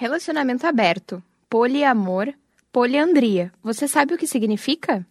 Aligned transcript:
Relacionamento 0.00 0.64
aberto, 0.64 1.20
poliamor, 1.50 2.32
poliandria. 2.70 3.50
Você 3.60 3.88
sabe 3.88 4.14
o 4.14 4.16
que 4.16 4.28
significa? 4.28 5.04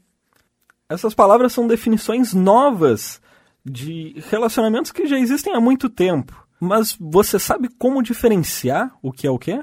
Essas 0.87 1.13
palavras 1.13 1.51
são 1.51 1.67
definições 1.67 2.33
novas 2.33 3.21
de 3.65 4.15
relacionamentos 4.29 4.93
que 4.93 5.05
já 5.05 5.19
existem 5.19 5.53
há 5.53 5.59
muito 5.59 5.89
tempo. 5.89 6.41
Mas 6.57 6.95
você 6.97 7.37
sabe 7.37 7.67
como 7.77 8.01
diferenciar 8.01 8.95
o 9.01 9.11
que 9.11 9.27
é 9.27 9.29
o 9.29 9.37
que? 9.37 9.61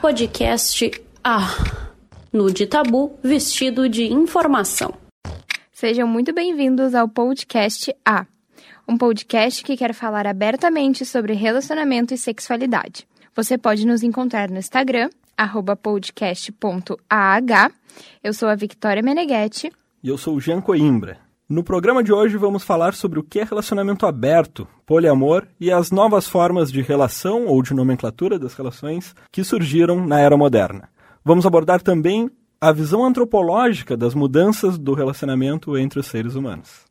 Podcast 0.00 0.90
A. 1.22 1.38
Nude 2.32 2.66
Tabu 2.66 3.16
vestido 3.22 3.88
de 3.88 4.12
informação. 4.12 5.01
Sejam 5.82 6.06
muito 6.06 6.32
bem-vindos 6.32 6.94
ao 6.94 7.08
podcast 7.08 7.92
A, 8.04 8.24
um 8.88 8.96
podcast 8.96 9.64
que 9.64 9.76
quer 9.76 9.92
falar 9.92 10.28
abertamente 10.28 11.04
sobre 11.04 11.32
relacionamento 11.32 12.14
e 12.14 12.16
sexualidade. 12.16 13.04
Você 13.34 13.58
pode 13.58 13.84
nos 13.84 14.04
encontrar 14.04 14.48
no 14.48 14.58
Instagram, 14.58 15.10
podcast.ah. 15.82 17.70
Eu 18.22 18.32
sou 18.32 18.48
a 18.48 18.54
Victoria 18.54 19.02
Meneghetti. 19.02 19.72
E 20.04 20.08
eu 20.08 20.16
sou 20.16 20.36
o 20.36 20.40
Jean 20.40 20.60
Coimbra. 20.60 21.18
No 21.48 21.64
programa 21.64 22.00
de 22.00 22.12
hoje 22.12 22.36
vamos 22.36 22.62
falar 22.62 22.94
sobre 22.94 23.18
o 23.18 23.24
que 23.24 23.40
é 23.40 23.42
relacionamento 23.42 24.06
aberto, 24.06 24.68
poliamor 24.86 25.48
e 25.58 25.72
as 25.72 25.90
novas 25.90 26.28
formas 26.28 26.70
de 26.70 26.80
relação 26.80 27.46
ou 27.46 27.60
de 27.60 27.74
nomenclatura 27.74 28.38
das 28.38 28.54
relações 28.54 29.16
que 29.32 29.42
surgiram 29.42 30.06
na 30.06 30.20
era 30.20 30.36
moderna. 30.36 30.88
Vamos 31.24 31.44
abordar 31.44 31.82
também 31.82 32.30
a 32.62 32.70
visão 32.70 33.04
antropológica 33.04 33.96
das 33.96 34.14
mudanças 34.14 34.78
do 34.78 34.94
relacionamento 34.94 35.76
entre 35.76 35.98
os 35.98 36.06
seres 36.06 36.36
humanos. 36.36 36.84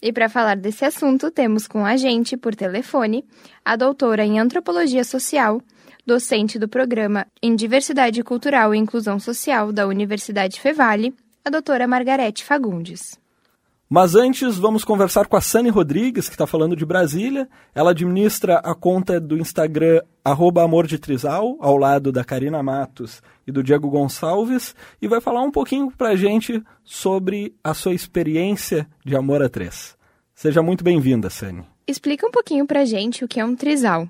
E 0.00 0.12
para 0.12 0.28
falar 0.28 0.56
desse 0.56 0.84
assunto, 0.84 1.32
temos 1.32 1.66
com 1.66 1.84
a 1.84 1.96
gente, 1.96 2.36
por 2.36 2.54
telefone, 2.54 3.24
a 3.64 3.74
doutora 3.74 4.24
em 4.24 4.38
Antropologia 4.38 5.02
Social, 5.02 5.60
docente 6.06 6.60
do 6.60 6.68
programa 6.68 7.26
em 7.42 7.56
Diversidade 7.56 8.22
Cultural 8.22 8.72
e 8.72 8.78
Inclusão 8.78 9.18
Social 9.18 9.72
da 9.72 9.88
Universidade 9.88 10.60
Fevale, 10.60 11.12
a 11.44 11.50
doutora 11.50 11.88
Margarete 11.88 12.44
Fagundes. 12.44 13.18
Mas 13.90 14.14
antes, 14.14 14.56
vamos 14.56 14.84
conversar 14.84 15.26
com 15.26 15.36
a 15.36 15.40
Sani 15.40 15.70
Rodrigues, 15.70 16.28
que 16.28 16.34
está 16.34 16.46
falando 16.46 16.76
de 16.76 16.86
Brasília. 16.86 17.48
Ela 17.74 17.90
administra 17.90 18.58
a 18.58 18.76
conta 18.76 19.20
do 19.20 19.36
Instagram 19.36 20.02
Amor 20.24 20.86
de 20.86 20.98
Trisal, 21.00 21.56
ao 21.60 21.76
lado 21.76 22.12
da 22.12 22.24
Karina 22.24 22.62
Matos 22.62 23.20
e 23.46 23.52
do 23.52 23.62
Diego 23.62 23.88
Gonçalves, 23.88 24.74
e 25.00 25.06
vai 25.06 25.20
falar 25.20 25.42
um 25.42 25.50
pouquinho 25.50 25.90
para 25.90 26.10
a 26.10 26.16
gente 26.16 26.62
sobre 26.82 27.54
a 27.62 27.72
sua 27.74 27.94
experiência 27.94 28.88
de 29.04 29.16
amor 29.16 29.42
a 29.42 29.48
três. 29.48 29.96
Seja 30.34 30.62
muito 30.62 30.82
bem-vinda, 30.82 31.30
Sani. 31.30 31.64
Explica 31.86 32.26
um 32.26 32.30
pouquinho 32.30 32.66
para 32.66 32.80
a 32.80 32.84
gente 32.84 33.24
o 33.24 33.28
que 33.28 33.38
é 33.38 33.44
um 33.44 33.54
trisal. 33.54 34.08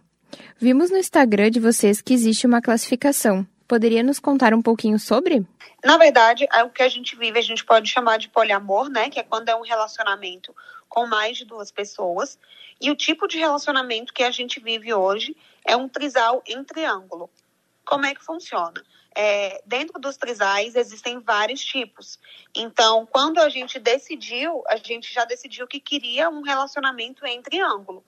Vimos 0.59 0.91
no 0.91 0.97
Instagram 0.97 1.51
de 1.51 1.61
vocês 1.61 2.01
que 2.01 2.14
existe 2.14 2.47
uma 2.47 2.62
classificação. 2.62 3.47
Poderia 3.69 4.03
nos 4.03 4.19
contar 4.19 4.55
um 4.55 4.62
pouquinho 4.62 4.98
sobre? 4.98 5.45
Na 5.84 5.97
verdade, 5.97 6.47
é 6.53 6.62
o 6.62 6.70
que 6.70 6.83
a 6.83 6.89
gente 6.89 7.17
vive, 7.17 7.39
a 7.39 7.42
gente 7.42 7.64
pode 7.64 7.89
chamar 7.89 8.17
de 8.17 8.29
poliamor, 8.29 8.89
né? 8.89 9.11
Que 9.11 9.20
é 9.20 9.23
quando 9.23 9.48
é 9.48 9.57
um 9.57 9.62
relacionamento 9.62 10.55
com 10.89 11.07
mais 11.07 11.37
de 11.37 11.45
duas 11.45 11.70
pessoas. 11.70 12.39
E 12.81 12.91
o 12.91 12.97
tipo 12.97 13.27
de 13.27 13.39
relacionamento 13.39 14.12
que 14.12 14.23
a 14.23 14.31
gente 14.31 14.61
vive 14.61 14.92
hoje 14.95 15.37
é 15.64 15.77
um 15.77 15.89
trisal 15.89 16.42
em 16.47 16.62
triângulo. 16.62 17.29
Como 17.84 18.07
é 18.07 18.14
que 18.14 18.25
funciona? 18.25 18.83
É, 19.19 19.62
dentro 19.64 19.98
dos 19.98 20.19
trisais 20.19 20.77
existem 20.77 21.19
vários 21.20 21.64
tipos. 21.64 22.19
Então, 22.55 23.06
quando 23.11 23.39
a 23.39 23.48
gente 23.48 23.78
decidiu, 23.78 24.62
a 24.69 24.77
gente 24.77 25.12
já 25.12 25.25
decidiu 25.25 25.67
que 25.67 25.81
queria 25.81 26.28
um 26.28 26.42
relacionamento 26.42 27.25
em 27.25 27.41
triângulo. 27.41 28.05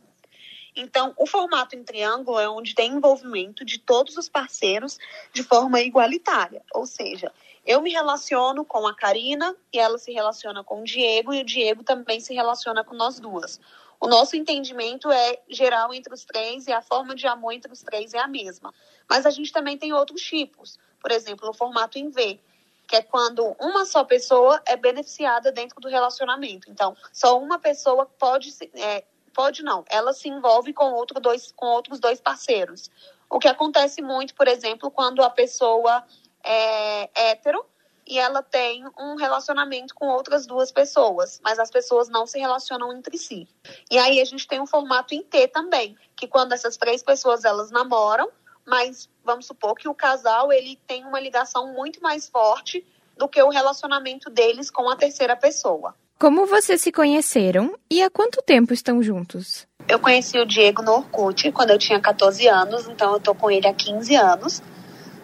Então, 0.76 1.14
o 1.16 1.26
formato 1.26 1.74
em 1.74 1.82
triângulo 1.82 2.38
é 2.38 2.46
onde 2.48 2.74
tem 2.74 2.92
envolvimento 2.92 3.64
de 3.64 3.78
todos 3.78 4.18
os 4.18 4.28
parceiros 4.28 4.98
de 5.32 5.42
forma 5.42 5.80
igualitária. 5.80 6.62
Ou 6.74 6.86
seja, 6.86 7.32
eu 7.64 7.80
me 7.80 7.90
relaciono 7.90 8.64
com 8.64 8.86
a 8.86 8.94
Karina 8.94 9.56
e 9.72 9.78
ela 9.78 9.96
se 9.96 10.12
relaciona 10.12 10.62
com 10.62 10.82
o 10.82 10.84
Diego 10.84 11.32
e 11.32 11.40
o 11.40 11.44
Diego 11.44 11.82
também 11.82 12.20
se 12.20 12.34
relaciona 12.34 12.84
com 12.84 12.94
nós 12.94 13.18
duas. 13.18 13.58
O 14.00 14.06
nosso 14.06 14.36
entendimento 14.36 15.10
é 15.10 15.40
geral 15.48 15.92
entre 15.92 16.14
os 16.14 16.24
três 16.24 16.66
e 16.68 16.72
a 16.72 16.80
forma 16.80 17.14
de 17.14 17.26
amor 17.26 17.52
entre 17.52 17.72
os 17.72 17.82
três 17.82 18.14
é 18.14 18.18
a 18.18 18.28
mesma. 18.28 18.72
Mas 19.08 19.26
a 19.26 19.30
gente 19.30 19.52
também 19.52 19.76
tem 19.76 19.92
outros 19.92 20.20
tipos. 20.20 20.78
Por 21.08 21.14
exemplo, 21.14 21.48
o 21.48 21.54
formato 21.54 21.98
em 21.98 22.10
V, 22.10 22.38
que 22.86 22.94
é 22.94 23.00
quando 23.00 23.56
uma 23.58 23.86
só 23.86 24.04
pessoa 24.04 24.60
é 24.66 24.76
beneficiada 24.76 25.50
dentro 25.50 25.80
do 25.80 25.88
relacionamento. 25.88 26.70
Então, 26.70 26.94
só 27.10 27.38
uma 27.40 27.58
pessoa 27.58 28.04
pode 28.04 28.54
é, 28.74 29.04
pode 29.32 29.62
não, 29.62 29.86
ela 29.88 30.12
se 30.12 30.28
envolve 30.28 30.74
com, 30.74 30.92
outro 30.92 31.18
dois, 31.18 31.50
com 31.56 31.64
outros 31.64 31.98
dois 31.98 32.20
parceiros. 32.20 32.90
O 33.30 33.38
que 33.38 33.48
acontece 33.48 34.02
muito, 34.02 34.34
por 34.34 34.46
exemplo, 34.46 34.90
quando 34.90 35.22
a 35.22 35.30
pessoa 35.30 36.04
é 36.44 37.08
hétero 37.30 37.64
e 38.06 38.18
ela 38.18 38.42
tem 38.42 38.84
um 38.98 39.14
relacionamento 39.14 39.94
com 39.94 40.08
outras 40.08 40.46
duas 40.46 40.70
pessoas, 40.70 41.40
mas 41.42 41.58
as 41.58 41.70
pessoas 41.70 42.10
não 42.10 42.26
se 42.26 42.38
relacionam 42.38 42.92
entre 42.92 43.16
si. 43.16 43.48
E 43.90 43.96
aí 43.96 44.20
a 44.20 44.24
gente 44.26 44.46
tem 44.46 44.60
um 44.60 44.66
formato 44.66 45.14
em 45.14 45.22
T 45.22 45.48
também, 45.48 45.96
que 46.14 46.28
quando 46.28 46.52
essas 46.52 46.76
três 46.76 47.02
pessoas 47.02 47.46
elas 47.46 47.70
namoram, 47.70 48.30
mas 48.68 49.08
vamos 49.24 49.46
supor 49.46 49.74
que 49.74 49.88
o 49.88 49.94
casal 49.94 50.52
ele 50.52 50.78
tem 50.86 51.04
uma 51.04 51.18
ligação 51.18 51.72
muito 51.72 52.00
mais 52.02 52.28
forte 52.28 52.86
do 53.16 53.26
que 53.26 53.42
o 53.42 53.48
relacionamento 53.48 54.30
deles 54.30 54.70
com 54.70 54.88
a 54.88 54.96
terceira 54.96 55.34
pessoa. 55.34 55.94
Como 56.18 56.46
vocês 56.46 56.80
se 56.80 56.92
conheceram 56.92 57.76
e 57.90 58.02
há 58.02 58.10
quanto 58.10 58.42
tempo 58.42 58.74
estão 58.74 59.02
juntos? 59.02 59.66
Eu 59.88 59.98
conheci 59.98 60.38
o 60.38 60.44
Diego 60.44 60.82
no 60.82 60.92
Orkut 60.92 61.50
quando 61.52 61.70
eu 61.70 61.78
tinha 61.78 62.00
14 62.00 62.46
anos, 62.46 62.86
então 62.88 63.14
eu 63.14 63.20
tô 63.20 63.34
com 63.34 63.50
ele 63.50 63.66
há 63.66 63.72
15 63.72 64.14
anos. 64.16 64.62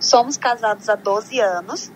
Somos 0.01 0.37
casados 0.37 0.89
há 0.89 0.95
12 0.95 1.39
anos. 1.41 1.93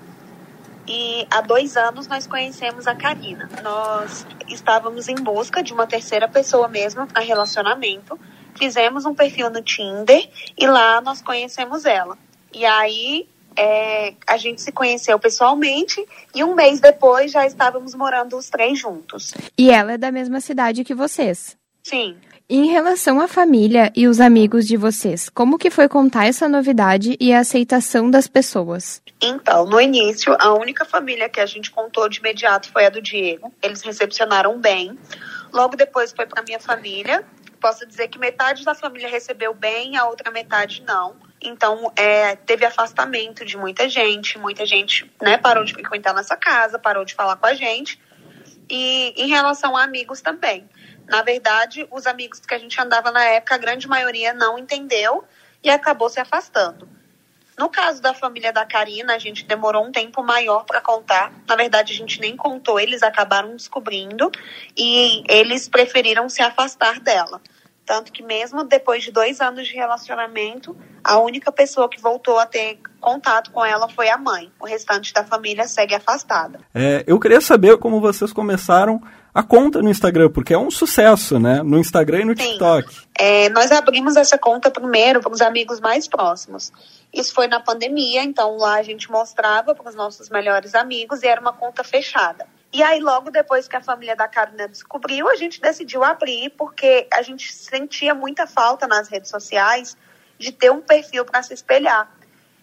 E 0.86 1.26
há 1.30 1.42
dois 1.42 1.76
anos 1.76 2.08
nós 2.08 2.26
conhecemos 2.26 2.86
a 2.86 2.94
Karina. 2.94 3.48
Nós 3.62 4.26
estávamos 4.48 5.06
em 5.06 5.16
busca 5.16 5.62
de 5.62 5.72
uma 5.72 5.86
terceira 5.86 6.26
pessoa 6.26 6.66
mesmo 6.66 7.06
a 7.14 7.20
relacionamento. 7.20 8.18
Fizemos 8.58 9.06
um 9.06 9.14
perfil 9.14 9.50
no 9.50 9.62
Tinder 9.62 10.28
e 10.56 10.66
lá 10.66 11.00
nós 11.00 11.22
conhecemos 11.22 11.84
ela. 11.84 12.18
E 12.52 12.64
aí 12.64 13.28
é, 13.56 14.14
a 14.26 14.36
gente 14.36 14.60
se 14.62 14.72
conheceu 14.72 15.18
pessoalmente 15.18 16.04
e 16.34 16.44
um 16.44 16.54
mês 16.54 16.80
depois 16.80 17.32
já 17.32 17.46
estávamos 17.46 17.94
morando 17.94 18.36
os 18.36 18.48
três 18.48 18.78
juntos. 18.78 19.34
E 19.56 19.70
ela 19.70 19.92
é 19.92 19.98
da 19.98 20.12
mesma 20.12 20.40
cidade 20.40 20.84
que 20.84 20.94
vocês? 20.94 21.56
Sim. 21.82 22.16
em 22.50 22.66
relação 22.66 23.20
à 23.20 23.28
família 23.28 23.92
e 23.94 24.06
os 24.06 24.20
amigos 24.20 24.66
de 24.66 24.76
vocês, 24.76 25.28
como 25.28 25.58
que 25.58 25.70
foi 25.70 25.86
contar 25.86 26.26
essa 26.26 26.48
novidade 26.48 27.16
e 27.20 27.32
a 27.32 27.40
aceitação 27.40 28.10
das 28.10 28.26
pessoas? 28.26 29.02
Então, 29.20 29.66
no 29.66 29.80
início, 29.80 30.34
a 30.38 30.54
única 30.54 30.84
família 30.84 31.28
que 31.28 31.40
a 31.40 31.46
gente 31.46 31.70
contou 31.70 32.08
de 32.08 32.20
imediato 32.20 32.70
foi 32.70 32.86
a 32.86 32.90
do 32.90 33.02
Diego. 33.02 33.52
Eles 33.62 33.82
recepcionaram 33.82 34.58
bem. 34.58 34.98
Logo 35.52 35.76
depois 35.76 36.12
foi 36.12 36.26
para 36.26 36.42
minha 36.42 36.60
família. 36.60 37.24
Posso 37.60 37.86
dizer 37.86 38.08
que 38.08 38.18
metade 38.18 38.64
da 38.64 38.74
família 38.74 39.08
recebeu 39.08 39.52
bem, 39.52 39.96
a 39.96 40.06
outra 40.06 40.30
metade 40.30 40.82
não. 40.86 41.16
Então, 41.40 41.92
é, 41.96 42.36
teve 42.36 42.64
afastamento 42.64 43.44
de 43.44 43.56
muita 43.56 43.88
gente, 43.88 44.38
muita 44.38 44.66
gente 44.66 45.10
né, 45.20 45.38
parou 45.38 45.64
de 45.64 45.72
frequentar 45.72 46.14
nossa 46.14 46.36
casa, 46.36 46.78
parou 46.78 47.04
de 47.04 47.14
falar 47.14 47.36
com 47.36 47.46
a 47.46 47.54
gente. 47.54 48.00
E 48.68 49.14
em 49.16 49.28
relação 49.28 49.76
a 49.76 49.84
amigos 49.84 50.20
também. 50.20 50.68
Na 51.06 51.22
verdade, 51.22 51.86
os 51.90 52.06
amigos 52.06 52.40
que 52.40 52.54
a 52.54 52.58
gente 52.58 52.78
andava 52.80 53.10
na 53.10 53.24
época, 53.24 53.54
a 53.54 53.58
grande 53.58 53.88
maioria 53.88 54.34
não 54.34 54.58
entendeu 54.58 55.24
e 55.62 55.70
acabou 55.70 56.08
se 56.08 56.20
afastando. 56.20 56.88
No 57.58 57.68
caso 57.68 58.00
da 58.00 58.14
família 58.14 58.52
da 58.52 58.64
Karina, 58.64 59.14
a 59.14 59.18
gente 59.18 59.44
demorou 59.44 59.84
um 59.84 59.90
tempo 59.90 60.22
maior 60.22 60.64
para 60.64 60.80
contar. 60.80 61.32
Na 61.44 61.56
verdade, 61.56 61.92
a 61.92 61.96
gente 61.96 62.20
nem 62.20 62.36
contou, 62.36 62.78
eles 62.78 63.02
acabaram 63.02 63.56
descobrindo 63.56 64.30
e 64.76 65.24
eles 65.28 65.68
preferiram 65.68 66.28
se 66.28 66.40
afastar 66.40 67.00
dela. 67.00 67.40
Tanto 67.88 68.12
que 68.12 68.22
mesmo 68.22 68.64
depois 68.64 69.02
de 69.02 69.10
dois 69.10 69.40
anos 69.40 69.66
de 69.66 69.74
relacionamento, 69.74 70.76
a 71.02 71.18
única 71.20 71.50
pessoa 71.50 71.88
que 71.88 71.98
voltou 71.98 72.38
a 72.38 72.44
ter 72.44 72.78
contato 73.00 73.50
com 73.50 73.64
ela 73.64 73.88
foi 73.88 74.10
a 74.10 74.18
mãe. 74.18 74.52
O 74.60 74.66
restante 74.66 75.10
da 75.14 75.24
família 75.24 75.66
segue 75.66 75.94
afastada. 75.94 76.60
É, 76.74 77.02
eu 77.06 77.18
queria 77.18 77.40
saber 77.40 77.78
como 77.78 77.98
vocês 77.98 78.30
começaram 78.30 79.00
a 79.32 79.42
conta 79.42 79.80
no 79.80 79.88
Instagram, 79.88 80.28
porque 80.28 80.52
é 80.52 80.58
um 80.58 80.70
sucesso, 80.70 81.38
né? 81.38 81.62
No 81.62 81.78
Instagram 81.78 82.20
e 82.20 82.24
no 82.26 82.36
Sim. 82.36 82.44
TikTok. 82.50 82.94
É, 83.18 83.48
nós 83.48 83.72
abrimos 83.72 84.16
essa 84.16 84.36
conta 84.36 84.70
primeiro 84.70 85.22
para 85.22 85.32
os 85.32 85.40
amigos 85.40 85.80
mais 85.80 86.06
próximos. 86.06 86.70
Isso 87.10 87.32
foi 87.32 87.46
na 87.46 87.58
pandemia, 87.58 88.22
então 88.22 88.58
lá 88.58 88.74
a 88.74 88.82
gente 88.82 89.10
mostrava 89.10 89.74
para 89.74 89.88
os 89.88 89.94
nossos 89.94 90.28
melhores 90.28 90.74
amigos 90.74 91.22
e 91.22 91.26
era 91.26 91.40
uma 91.40 91.54
conta 91.54 91.82
fechada. 91.82 92.46
E 92.72 92.82
aí, 92.82 93.00
logo 93.00 93.30
depois 93.30 93.66
que 93.66 93.76
a 93.76 93.80
família 93.80 94.14
da 94.14 94.28
Karina 94.28 94.68
descobriu, 94.68 95.28
a 95.28 95.36
gente 95.36 95.60
decidiu 95.60 96.04
abrir, 96.04 96.50
porque 96.50 97.08
a 97.12 97.22
gente 97.22 97.52
sentia 97.52 98.14
muita 98.14 98.46
falta 98.46 98.86
nas 98.86 99.08
redes 99.08 99.30
sociais 99.30 99.96
de 100.38 100.52
ter 100.52 100.70
um 100.70 100.80
perfil 100.80 101.24
para 101.24 101.42
se 101.42 101.54
espelhar. 101.54 102.10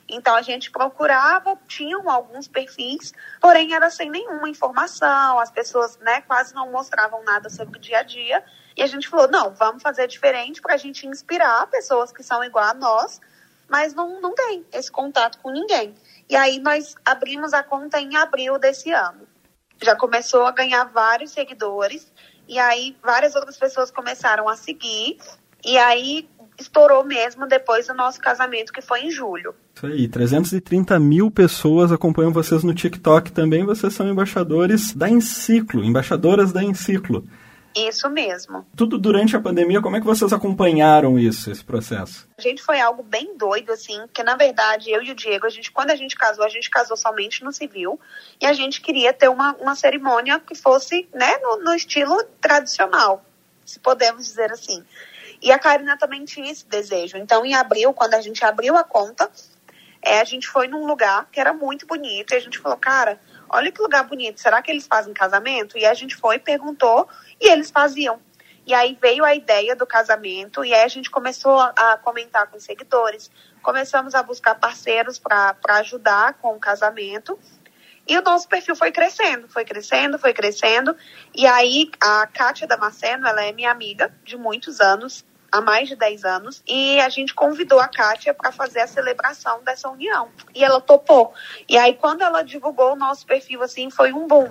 Então 0.07 0.35
a 0.35 0.41
gente 0.41 0.69
procurava, 0.69 1.57
tinham 1.67 2.07
alguns 2.09 2.47
perfis, 2.47 3.11
porém 3.41 3.73
era 3.73 3.89
sem 3.89 4.09
nenhuma 4.09 4.47
informação, 4.47 5.39
as 5.39 5.49
pessoas 5.49 5.97
né, 5.97 6.21
quase 6.21 6.53
não 6.53 6.71
mostravam 6.71 7.23
nada 7.23 7.49
sobre 7.49 7.77
o 7.77 7.81
dia 7.81 7.99
a 7.99 8.03
dia. 8.03 8.43
E 8.77 8.83
a 8.83 8.87
gente 8.87 9.07
falou, 9.07 9.27
não, 9.27 9.51
vamos 9.55 9.81
fazer 9.81 10.07
diferente 10.07 10.61
para 10.61 10.75
a 10.75 10.77
gente 10.77 11.07
inspirar 11.07 11.65
pessoas 11.67 12.11
que 12.11 12.21
são 12.21 12.43
igual 12.43 12.65
a 12.65 12.73
nós, 12.73 13.19
mas 13.67 13.93
não, 13.95 14.21
não 14.21 14.35
tem 14.35 14.63
esse 14.71 14.91
contato 14.91 15.39
com 15.39 15.49
ninguém. 15.49 15.95
E 16.29 16.35
aí 16.35 16.59
nós 16.59 16.95
abrimos 17.03 17.53
a 17.53 17.63
conta 17.63 17.99
em 17.99 18.15
abril 18.15 18.59
desse 18.59 18.91
ano. 18.91 19.24
Já 19.81 19.95
começou 19.95 20.45
a 20.45 20.51
ganhar 20.51 20.85
vários 20.85 21.31
seguidores, 21.31 22.11
e 22.47 22.57
aí 22.59 22.95
várias 23.03 23.35
outras 23.35 23.57
pessoas 23.57 23.91
começaram 23.91 24.47
a 24.47 24.55
seguir, 24.55 25.17
e 25.63 25.77
aí 25.77 26.27
estourou 26.57 27.03
mesmo 27.03 27.47
depois 27.47 27.87
do 27.87 27.93
nosso 27.93 28.19
casamento, 28.19 28.71
que 28.71 28.81
foi 28.81 29.01
em 29.01 29.11
julho. 29.11 29.53
Isso 29.75 29.85
aí, 29.85 30.07
330 30.07 30.97
mil 30.99 31.29
pessoas 31.29 31.91
acompanham 31.91 32.31
vocês 32.31 32.63
no 32.63 32.73
TikTok 32.73 33.31
também. 33.31 33.65
Vocês 33.65 33.93
são 33.93 34.07
embaixadores 34.07 34.93
da 34.93 35.09
Enciclo, 35.09 35.83
embaixadoras 35.83 36.53
da 36.53 36.63
Enciclo. 36.63 37.25
Isso 37.75 38.09
mesmo. 38.09 38.65
Tudo 38.73 38.97
durante 38.97 39.35
a 39.35 39.41
pandemia, 39.41 39.81
como 39.81 39.97
é 39.97 39.99
que 39.99 40.05
vocês 40.05 40.31
acompanharam 40.31 41.19
isso, 41.19 41.51
esse 41.51 41.63
processo? 41.63 42.25
A 42.37 42.41
gente 42.41 42.63
foi 42.63 42.79
algo 42.79 43.03
bem 43.03 43.37
doido, 43.37 43.73
assim, 43.73 43.99
porque 44.01 44.23
na 44.23 44.37
verdade 44.37 44.89
eu 44.89 45.03
e 45.03 45.11
o 45.11 45.15
Diego, 45.15 45.45
a 45.45 45.49
gente, 45.49 45.71
quando 45.71 45.91
a 45.91 45.95
gente 45.95 46.15
casou, 46.15 46.45
a 46.45 46.49
gente 46.49 46.69
casou 46.69 46.95
somente 46.95 47.43
no 47.43 47.51
civil 47.51 47.99
e 48.41 48.45
a 48.45 48.53
gente 48.53 48.79
queria 48.79 49.11
ter 49.11 49.27
uma, 49.27 49.53
uma 49.59 49.75
cerimônia 49.75 50.39
que 50.39 50.55
fosse, 50.55 51.05
né, 51.13 51.37
no, 51.39 51.57
no 51.57 51.75
estilo 51.75 52.23
tradicional, 52.39 53.25
se 53.65 53.77
podemos 53.77 54.25
dizer 54.25 54.51
assim. 54.51 54.81
E 55.41 55.51
a 55.51 55.59
Karina 55.59 55.97
também 55.97 56.23
tinha 56.23 56.49
esse 56.49 56.65
desejo. 56.65 57.17
Então, 57.17 57.45
em 57.45 57.55
abril, 57.55 57.93
quando 57.93 58.13
a 58.13 58.21
gente 58.21 58.43
abriu 58.45 58.77
a 58.77 58.85
conta, 58.85 59.29
é, 60.01 60.21
a 60.21 60.23
gente 60.23 60.47
foi 60.47 60.67
num 60.67 60.85
lugar 60.85 61.27
que 61.31 61.39
era 61.39 61.51
muito 61.51 61.85
bonito 61.85 62.33
e 62.33 62.37
a 62.37 62.39
gente 62.39 62.57
falou, 62.57 62.77
cara, 62.77 63.19
olha 63.49 63.71
que 63.71 63.81
lugar 63.81 64.03
bonito, 64.03 64.39
será 64.39 64.61
que 64.61 64.71
eles 64.71 64.87
fazem 64.87 65.13
casamento? 65.13 65.77
E 65.77 65.85
a 65.85 65.93
gente 65.93 66.15
foi, 66.15 66.39
perguntou 66.39 67.07
e 67.39 67.49
eles 67.49 67.71
faziam. 67.71 68.19
E 68.65 68.73
aí 68.73 68.97
veio 68.99 69.23
a 69.23 69.35
ideia 69.35 69.75
do 69.75 69.85
casamento, 69.85 70.65
e 70.65 70.73
aí 70.73 70.83
a 70.83 70.87
gente 70.87 71.11
começou 71.11 71.59
a 71.59 71.99
comentar 72.01 72.47
com 72.47 72.57
os 72.57 72.63
seguidores, 72.63 73.29
começamos 73.61 74.15
a 74.15 74.23
buscar 74.23 74.55
parceiros 74.55 75.19
para 75.19 75.55
ajudar 75.67 76.33
com 76.35 76.55
o 76.55 76.59
casamento. 76.59 77.37
E 78.07 78.17
o 78.17 78.21
nosso 78.21 78.47
perfil 78.47 78.75
foi 78.75 78.91
crescendo, 78.91 79.47
foi 79.47 79.65
crescendo, 79.65 80.17
foi 80.17 80.33
crescendo. 80.33 80.95
E 81.33 81.45
aí 81.45 81.91
a 82.01 82.27
Kátia 82.27 82.67
Damasceno, 82.67 83.27
ela 83.27 83.43
é 83.43 83.51
minha 83.51 83.71
amiga 83.71 84.11
de 84.23 84.35
muitos 84.35 84.79
anos, 84.79 85.23
há 85.55 85.61
mais 85.61 85.87
de 85.87 85.95
10 85.95 86.25
anos, 86.25 86.61
e 86.67 86.99
a 86.99 87.07
gente 87.07 87.33
convidou 87.33 87.79
a 87.79 87.87
Kátia 87.87 88.33
para 88.33 88.51
fazer 88.51 88.81
a 88.81 88.87
celebração 88.87 89.61
dessa 89.63 89.89
união. 89.89 90.27
E 90.53 90.63
ela 90.63 90.81
topou. 90.81 91.33
E 91.67 91.77
aí 91.77 91.93
quando 91.93 92.21
ela 92.21 92.43
divulgou 92.43 92.91
o 92.93 92.95
nosso 92.95 93.25
perfil 93.25 93.63
assim, 93.63 93.89
foi 93.89 94.11
um 94.11 94.27
boom. 94.27 94.49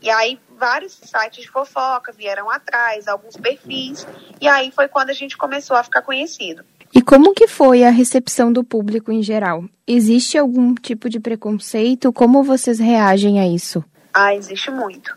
E 0.00 0.08
aí 0.08 0.40
vários 0.58 0.92
sites 0.92 1.42
de 1.42 1.50
fofoca 1.50 2.10
vieram 2.12 2.50
atrás, 2.50 3.06
alguns 3.06 3.36
perfis, 3.36 4.06
e 4.40 4.48
aí 4.48 4.70
foi 4.70 4.88
quando 4.88 5.10
a 5.10 5.14
gente 5.14 5.36
começou 5.36 5.76
a 5.76 5.82
ficar 5.82 6.00
conhecido. 6.00 6.64
E 6.94 7.02
como 7.02 7.34
que 7.34 7.46
foi 7.46 7.84
a 7.84 7.90
recepção 7.90 8.50
do 8.50 8.64
público 8.64 9.12
em 9.12 9.22
geral? 9.22 9.64
Existe 9.86 10.38
algum 10.38 10.74
tipo 10.74 11.10
de 11.10 11.20
preconceito? 11.20 12.12
Como 12.12 12.42
vocês 12.42 12.78
reagem 12.78 13.38
a 13.40 13.46
isso? 13.46 13.84
Ah, 14.14 14.34
existe 14.34 14.70
muito. 14.70 15.14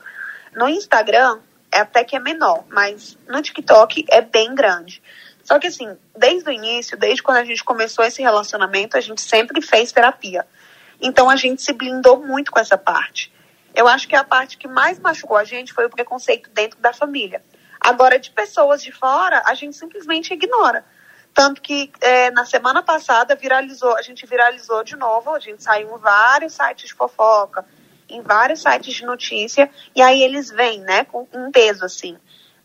No 0.53 0.67
Instagram 0.67 1.39
é 1.71 1.79
até 1.79 2.03
que 2.03 2.15
é 2.15 2.19
menor, 2.19 2.65
mas 2.69 3.17
no 3.27 3.41
TikTok 3.41 4.05
é 4.09 4.21
bem 4.21 4.53
grande. 4.55 5.01
Só 5.49 5.57
que 5.57 5.65
assim, 5.65 5.97
desde 6.15 6.47
o 6.47 6.53
início, 6.53 6.95
desde 6.95 7.23
quando 7.23 7.37
a 7.37 7.43
gente 7.43 7.63
começou 7.63 8.05
esse 8.05 8.21
relacionamento, 8.21 8.95
a 8.95 9.01
gente 9.01 9.19
sempre 9.19 9.59
fez 9.63 9.91
terapia. 9.91 10.45
Então 11.01 11.27
a 11.27 11.35
gente 11.35 11.63
se 11.63 11.73
blindou 11.73 12.23
muito 12.23 12.51
com 12.51 12.59
essa 12.59 12.77
parte. 12.77 13.33
Eu 13.73 13.87
acho 13.87 14.07
que 14.07 14.15
a 14.15 14.23
parte 14.23 14.59
que 14.59 14.67
mais 14.67 14.99
machucou 14.99 15.35
a 15.35 15.43
gente 15.43 15.73
foi 15.73 15.87
o 15.87 15.89
preconceito 15.89 16.51
dentro 16.51 16.79
da 16.79 16.93
família. 16.93 17.43
Agora, 17.79 18.19
de 18.19 18.29
pessoas 18.29 18.83
de 18.83 18.91
fora, 18.91 19.41
a 19.43 19.55
gente 19.55 19.75
simplesmente 19.75 20.31
ignora. 20.31 20.85
Tanto 21.33 21.63
que 21.63 21.91
é, 21.99 22.29
na 22.29 22.45
semana 22.45 22.83
passada 22.83 23.35
viralizou, 23.35 23.97
a 23.97 24.03
gente 24.03 24.27
viralizou 24.27 24.83
de 24.83 24.95
novo, 24.95 25.33
a 25.33 25.39
gente 25.39 25.63
saiu 25.63 25.95
em 25.95 25.99
vários 25.99 26.53
sites 26.53 26.89
de 26.89 26.93
fofoca, 26.93 27.65
em 28.07 28.21
vários 28.21 28.61
sites 28.61 28.93
de 28.93 29.03
notícia, 29.03 29.67
e 29.95 30.01
aí 30.03 30.21
eles 30.21 30.51
vêm, 30.51 30.81
né, 30.81 31.05
com 31.05 31.27
um 31.33 31.51
peso 31.51 31.83
assim. 31.83 32.19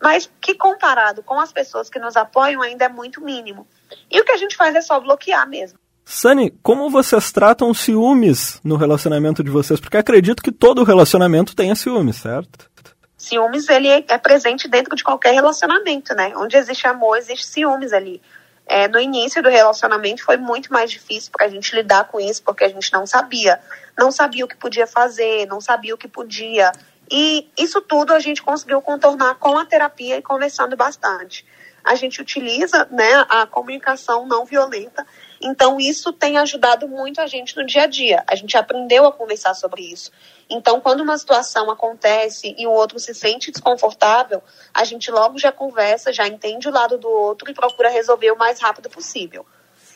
Mas 0.05 0.31
que 0.39 0.55
comparado 0.55 1.23
com 1.23 1.41
as 1.41 1.51
pessoas 1.51 1.89
que 1.89 1.99
nos 1.99 2.15
apoiam 2.15 2.61
ainda 2.61 2.85
é 2.85 2.89
muito 2.91 3.23
mínimo. 3.23 3.67
E 4.11 4.21
o 4.21 4.25
que 4.25 4.33
a 4.33 4.37
gente 4.37 4.55
faz 4.55 4.75
é 4.75 4.83
só 4.83 5.01
bloquear 5.01 5.49
mesmo. 5.49 5.79
Sani, 6.05 6.51
como 6.63 6.91
vocês 6.91 7.33
tratam 7.33 7.73
ciúmes 7.73 8.61
no 8.63 8.77
relacionamento 8.77 9.43
de 9.43 9.51
vocês? 9.51 9.81
Porque 9.81 9.97
acredito 9.97 10.43
que 10.43 10.53
todo 10.53 10.85
relacionamento 10.85 11.57
tenha 11.57 11.75
ciúmes, 11.75 12.17
certo? 12.17 12.71
Ciúmes, 13.17 13.67
ele 13.71 13.89
é 13.89 14.19
presente 14.19 14.69
dentro 14.69 14.95
de 14.95 15.03
qualquer 15.03 15.33
relacionamento, 15.33 16.15
né? 16.15 16.35
Onde 16.37 16.59
existe 16.59 16.87
amor, 16.87 17.17
existe 17.17 17.47
ciúmes 17.47 17.95
ali. 17.95 18.21
É, 18.67 18.87
no 18.87 19.01
início 19.01 19.43
do 19.43 19.49
relacionamento 19.49 20.23
foi 20.23 20.37
muito 20.37 20.71
mais 20.71 20.91
difícil 20.91 21.33
para 21.33 21.47
a 21.47 21.49
gente 21.49 21.75
lidar 21.75 22.09
com 22.09 22.21
isso, 22.21 22.43
porque 22.43 22.65
a 22.65 22.69
gente 22.69 22.93
não 22.93 23.07
sabia. 23.07 23.59
Não 23.97 24.13
sabia 24.13 24.45
o 24.45 24.49
que 24.49 24.57
podia 24.57 24.87
fazer, 24.87 25.47
não 25.47 25.63
sabia 25.63 25.95
o 25.95 25.99
que 25.99 26.09
podia. 26.09 26.71
E 27.11 27.49
isso 27.59 27.81
tudo 27.81 28.13
a 28.13 28.21
gente 28.21 28.43
conseguiu 28.43 28.81
contornar 28.81 29.35
com 29.37 29.57
a 29.59 29.65
terapia 29.65 30.17
e 30.17 30.23
conversando 30.23 30.77
bastante. 30.77 31.47
A 31.83 31.95
gente 31.95 32.21
utiliza 32.21 32.89
né, 32.91 33.27
a 33.29 33.47
comunicação 33.47 34.27
não 34.27 34.45
violenta 34.45 35.07
então, 35.47 35.79
isso 35.79 36.11
tem 36.11 36.39
ajudado 36.39 36.89
muito 36.89 37.21
a 37.21 37.27
gente 37.27 37.55
no 37.55 37.67
dia 37.67 37.83
a 37.83 37.87
dia. 37.87 38.25
A 38.27 38.35
gente 38.35 38.57
aprendeu 38.57 39.05
a 39.05 39.13
conversar 39.13 39.53
sobre 39.53 39.83
isso. 39.83 40.11
Então, 40.49 40.81
quando 40.81 41.03
uma 41.03 41.19
situação 41.19 41.71
acontece 41.71 42.55
e 42.57 42.67
o 42.67 42.71
outro 42.71 42.99
se 42.99 43.15
sente 43.15 43.51
desconfortável, 43.51 44.43
a 44.73 44.85
gente 44.85 45.11
logo 45.11 45.39
já 45.39 45.53
conversa, 45.53 46.15
já 46.15 46.27
entende 46.27 46.67
o 46.67 46.73
lado 46.73 46.97
do 46.97 47.11
outro 47.11 47.51
e 47.51 47.55
procura 47.55 47.91
resolver 47.91 48.31
o 48.31 48.39
mais 48.39 48.59
rápido 48.59 48.89
possível. 48.89 49.45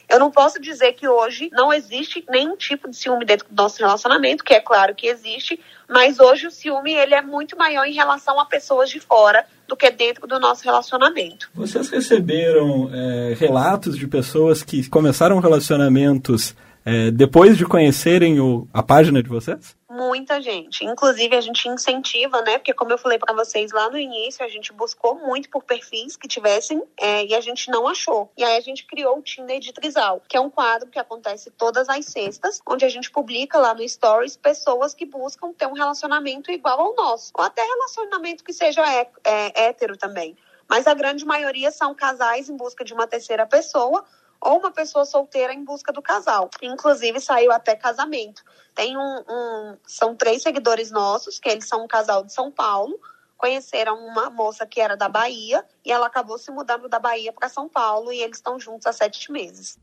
Eu 0.09 0.19
não 0.19 0.31
posso 0.31 0.61
dizer 0.61 0.95
que 0.95 1.07
hoje 1.07 1.51
não 1.53 1.73
existe 1.73 2.25
nenhum 2.31 2.57
tipo 2.57 2.89
de 2.89 2.97
ciúme 2.97 3.27
dentro 3.27 3.47
do 3.51 3.55
nosso 3.55 3.79
relacionamento, 3.79 4.43
que 4.43 4.55
é 4.55 4.61
claro 4.61 4.95
que 4.95 5.07
existe, 5.07 5.61
mas 5.87 6.19
hoje 6.19 6.47
o 6.47 6.51
ciúme 6.51 6.95
ele 6.95 7.15
é 7.15 7.21
muito 7.21 7.57
maior 7.59 7.85
em 7.85 7.93
relação 7.93 8.41
a 8.41 8.47
pessoas 8.47 8.89
de 8.89 9.01
fora 9.01 9.45
do 9.67 9.77
que 9.77 9.91
dentro 9.91 10.27
do 10.27 10.41
nosso 10.41 10.65
relacionamento. 10.65 11.51
Vocês 11.55 11.91
receberam 11.91 12.91
é, 12.93 13.35
relatos 13.39 13.99
de 13.99 14.07
pessoas 14.07 14.63
que 14.63 14.89
começaram 14.89 15.39
relacionamentos 15.41 16.55
é, 16.89 17.11
depois 17.11 17.59
de 17.59 17.67
conhecerem 17.67 18.41
o, 18.41 18.67
a 18.73 18.83
página 18.83 19.23
de 19.23 19.29
vocês? 19.29 19.77
Muita 19.91 20.41
gente. 20.41 20.87
Inclusive, 20.87 21.37
a 21.37 21.41
gente 21.43 21.69
incentiva, 21.69 22.41
né? 22.41 22.57
Porque, 22.57 22.73
como 22.73 22.91
eu 22.91 22.97
falei 22.97 23.19
para 23.19 23.35
vocês 23.35 23.73
lá 23.73 23.91
no 23.91 23.99
início, 23.99 24.43
a 24.43 24.49
gente 24.49 24.73
buscou 24.73 25.15
muito 25.17 25.51
por 25.51 25.63
perfis 25.63 26.17
que 26.17 26.27
tivessem 26.27 26.83
é, 26.99 27.27
e 27.27 27.35
a 27.35 27.43
gente 27.43 27.71
não 27.71 27.87
achou. 27.87 28.33
E 28.39 28.43
aí 28.43 28.57
a 28.57 28.61
gente 28.63 28.87
criou 28.87 29.19
o 29.19 29.23
Tinder 29.23 29.61
de 29.61 29.71
Trisal, 29.71 30.23
que 30.27 30.35
é 30.35 30.41
um 30.41 30.49
quadro 30.49 30.89
que 30.89 30.99
acontece 30.99 31.51
todas 31.51 31.91
as 31.91 32.07
sextas, 32.07 32.63
onde 32.67 32.87
a 32.87 32.89
gente 32.89 33.11
publica 33.11 33.59
lá 33.59 33.75
no 33.75 33.87
Stories 33.87 34.39
pessoas 34.39 34.95
que 34.95 35.05
buscam 35.05 35.53
ter 35.53 35.67
um 35.67 35.75
relacionamento 35.75 36.51
igual 36.51 36.81
ao 36.81 36.95
nosso, 36.95 37.33
ou 37.35 37.45
até 37.45 37.61
relacionamento 37.61 38.43
que 38.43 38.53
seja 38.55 38.81
é, 38.91 39.07
é, 39.25 39.65
hétero 39.67 39.95
também. 39.95 40.35
Mas 40.67 40.87
a 40.87 40.95
grande 40.95 41.27
maioria 41.27 41.71
são 41.71 41.95
casais 41.95 42.49
em 42.49 42.57
busca 42.57 42.83
de 42.83 42.95
uma 42.95 43.07
terceira 43.07 43.45
pessoa 43.45 44.07
ou 44.41 44.59
uma 44.59 44.71
pessoa 44.71 45.05
solteira 45.05 45.53
em 45.53 45.65
busca 45.65 45.93
do 45.93 46.01
casal. 46.01 46.51
Inclusive 46.63 47.21
saiu 47.21 47.53
até 47.53 47.75
casamento. 47.75 48.43
Tem 48.75 48.97
um, 48.97 49.25
um, 49.29 49.77
são 49.87 50.15
três 50.15 50.43
seguidores 50.43 50.91
nossos 50.91 51.39
que 51.39 51.49
eles 51.49 51.67
são 51.67 51.85
um 51.85 51.89
casal 51.89 52.25
de 52.25 52.33
São 52.33 52.51
Paulo. 52.51 52.99
Conheceram 53.37 53.97
uma 54.07 54.31
moça 54.31 54.67
que 54.67 54.81
era 54.81 54.97
da 54.97 55.09
Bahia 55.09 55.65
e 55.85 55.93
ela 55.93 56.07
acabou 56.07 56.39
se 56.39 56.51
mudando 56.51 56.89
da 56.89 56.99
Bahia 56.99 57.33
para 57.33 57.49
São 57.49 57.69
Paulo 57.69 58.13
e 58.13 58.21
eles 58.21 58.39
estão 58.39 58.59
juntos 58.59 58.87
há 58.87 58.93
sete 58.93 59.31
meses. 59.31 59.79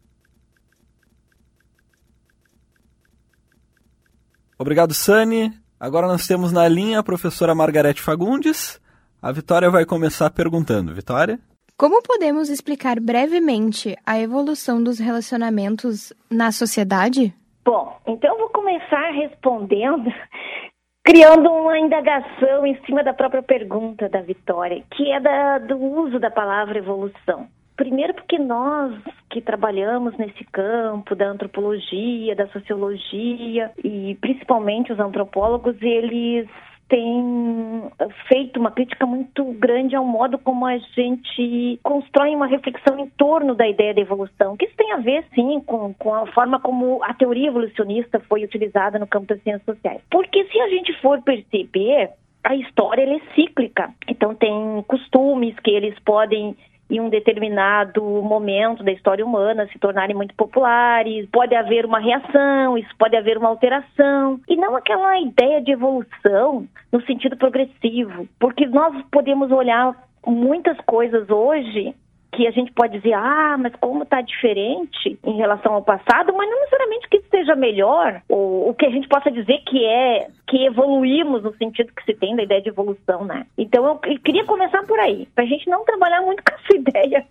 Obrigado, 4.57 4.93
Sani. 4.93 5.53
Agora 5.77 6.07
nós 6.07 6.25
temos 6.25 6.51
na 6.53 6.67
linha 6.67 6.99
a 6.99 7.03
professora 7.03 7.53
Margarete 7.53 8.01
Fagundes. 8.01 8.79
A 9.21 9.31
Vitória 9.31 9.69
vai 9.69 9.85
começar 9.85 10.29
perguntando. 10.29 10.93
Vitória? 10.93 11.39
Como 11.77 12.01
podemos 12.01 12.49
explicar 12.49 13.01
brevemente 13.01 13.97
a 14.05 14.17
evolução 14.17 14.81
dos 14.81 14.97
relacionamentos 14.97 16.13
na 16.31 16.49
sociedade? 16.49 17.33
Bom, 17.65 17.99
então 18.07 18.37
vou 18.37 18.47
começar 18.47 19.11
respondendo, 19.11 20.09
criando 21.03 21.51
uma 21.51 21.77
indagação 21.77 22.65
em 22.65 22.79
cima 22.85 23.03
da 23.03 23.13
própria 23.13 23.43
pergunta 23.43 24.07
da 24.07 24.21
Vitória, 24.21 24.85
que 24.91 25.11
é 25.11 25.19
da, 25.19 25.57
do 25.57 25.77
uso 25.77 26.17
da 26.17 26.31
palavra 26.31 26.77
evolução. 26.77 27.49
Primeiro, 27.75 28.13
porque 28.13 28.39
nós 28.39 28.97
que 29.29 29.41
trabalhamos 29.41 30.17
nesse 30.17 30.45
campo 30.45 31.13
da 31.13 31.27
antropologia, 31.27 32.37
da 32.37 32.47
sociologia 32.47 33.69
e 33.83 34.15
principalmente 34.21 34.93
os 34.93 34.99
antropólogos, 34.99 35.75
eles 35.81 36.47
têm 36.87 37.89
feito 38.27 38.59
uma 38.59 38.71
crítica 38.71 39.05
muito 39.05 39.43
grande 39.53 39.95
ao 39.95 40.05
modo 40.05 40.37
como 40.37 40.65
a 40.65 40.77
gente 40.77 41.79
constrói 41.83 42.35
uma 42.35 42.47
reflexão 42.47 42.99
em 42.99 43.07
torno 43.09 43.55
da 43.55 43.67
ideia 43.67 43.93
da 43.93 44.01
evolução, 44.01 44.55
que 44.55 44.65
isso 44.65 44.75
tem 44.75 44.91
a 44.91 44.97
ver, 44.97 45.25
sim, 45.33 45.59
com, 45.65 45.93
com 45.95 46.13
a 46.13 46.27
forma 46.27 46.59
como 46.59 47.03
a 47.03 47.13
teoria 47.13 47.47
evolucionista 47.47 48.19
foi 48.21 48.43
utilizada 48.43 48.99
no 48.99 49.07
campo 49.07 49.27
das 49.27 49.41
ciências 49.41 49.65
sociais. 49.65 50.01
Porque 50.09 50.45
se 50.45 50.59
a 50.61 50.69
gente 50.69 50.93
for 51.01 51.21
perceber, 51.21 52.11
a 52.43 52.55
história 52.55 53.03
é 53.03 53.33
cíclica. 53.33 53.91
Então 54.07 54.35
tem 54.35 54.83
costumes 54.87 55.55
que 55.59 55.71
eles 55.71 55.97
podem 56.05 56.55
em 56.89 56.99
um 56.99 57.09
determinado 57.09 58.03
momento 58.03 58.83
da 58.83 58.91
história 58.91 59.25
humana 59.25 59.67
se 59.71 59.79
tornarem 59.79 60.15
muito 60.15 60.35
populares, 60.35 61.27
pode 61.31 61.55
haver 61.55 61.85
uma 61.85 61.99
reação, 61.99 62.77
isso 62.77 62.95
pode 62.97 63.15
haver 63.15 63.37
uma 63.37 63.49
alteração, 63.49 64.39
e 64.47 64.55
não 64.55 64.75
aquela 64.75 65.19
ideia 65.19 65.61
de 65.61 65.71
evolução 65.71 66.67
no 66.91 67.01
sentido 67.05 67.35
progressivo, 67.37 68.27
porque 68.39 68.67
nós 68.67 68.93
podemos 69.11 69.51
olhar 69.51 69.95
muitas 70.25 70.77
coisas 70.81 71.29
hoje 71.29 71.95
que 72.35 72.45
a 72.45 72.51
gente 72.51 72.71
pode 72.73 72.97
dizer, 72.99 73.13
ah, 73.13 73.55
mas 73.57 73.73
como 73.79 74.03
está 74.03 74.19
diferente 74.19 75.17
em 75.23 75.37
relação 75.37 75.73
ao 75.73 75.81
passado, 75.81 76.33
mas 76.35 76.49
não 76.49 76.59
necessariamente 76.59 77.07
que 77.09 77.21
seja 77.31 77.55
melhor, 77.55 78.21
ou 78.27 78.69
o 78.69 78.73
que 78.73 78.85
a 78.85 78.89
gente 78.89 79.07
possa 79.07 79.31
dizer 79.31 79.59
que 79.65 79.85
é 79.85 80.27
que 80.47 80.65
evoluímos 80.65 81.43
no 81.43 81.55
sentido 81.55 81.93
que 81.95 82.03
se 82.03 82.13
tem 82.13 82.35
da 82.35 82.43
ideia 82.43 82.61
de 82.61 82.69
evolução, 82.69 83.23
né? 83.23 83.45
Então 83.57 83.85
eu 83.85 83.95
queria 83.97 84.43
começar 84.43 84.83
por 84.83 84.99
aí, 84.99 85.27
para 85.33 85.45
a 85.45 85.47
gente 85.47 85.69
não 85.69 85.85
trabalhar 85.85 86.21
muito 86.21 86.43
com 86.43 86.53
essa 86.53 86.75
ideia 86.75 87.25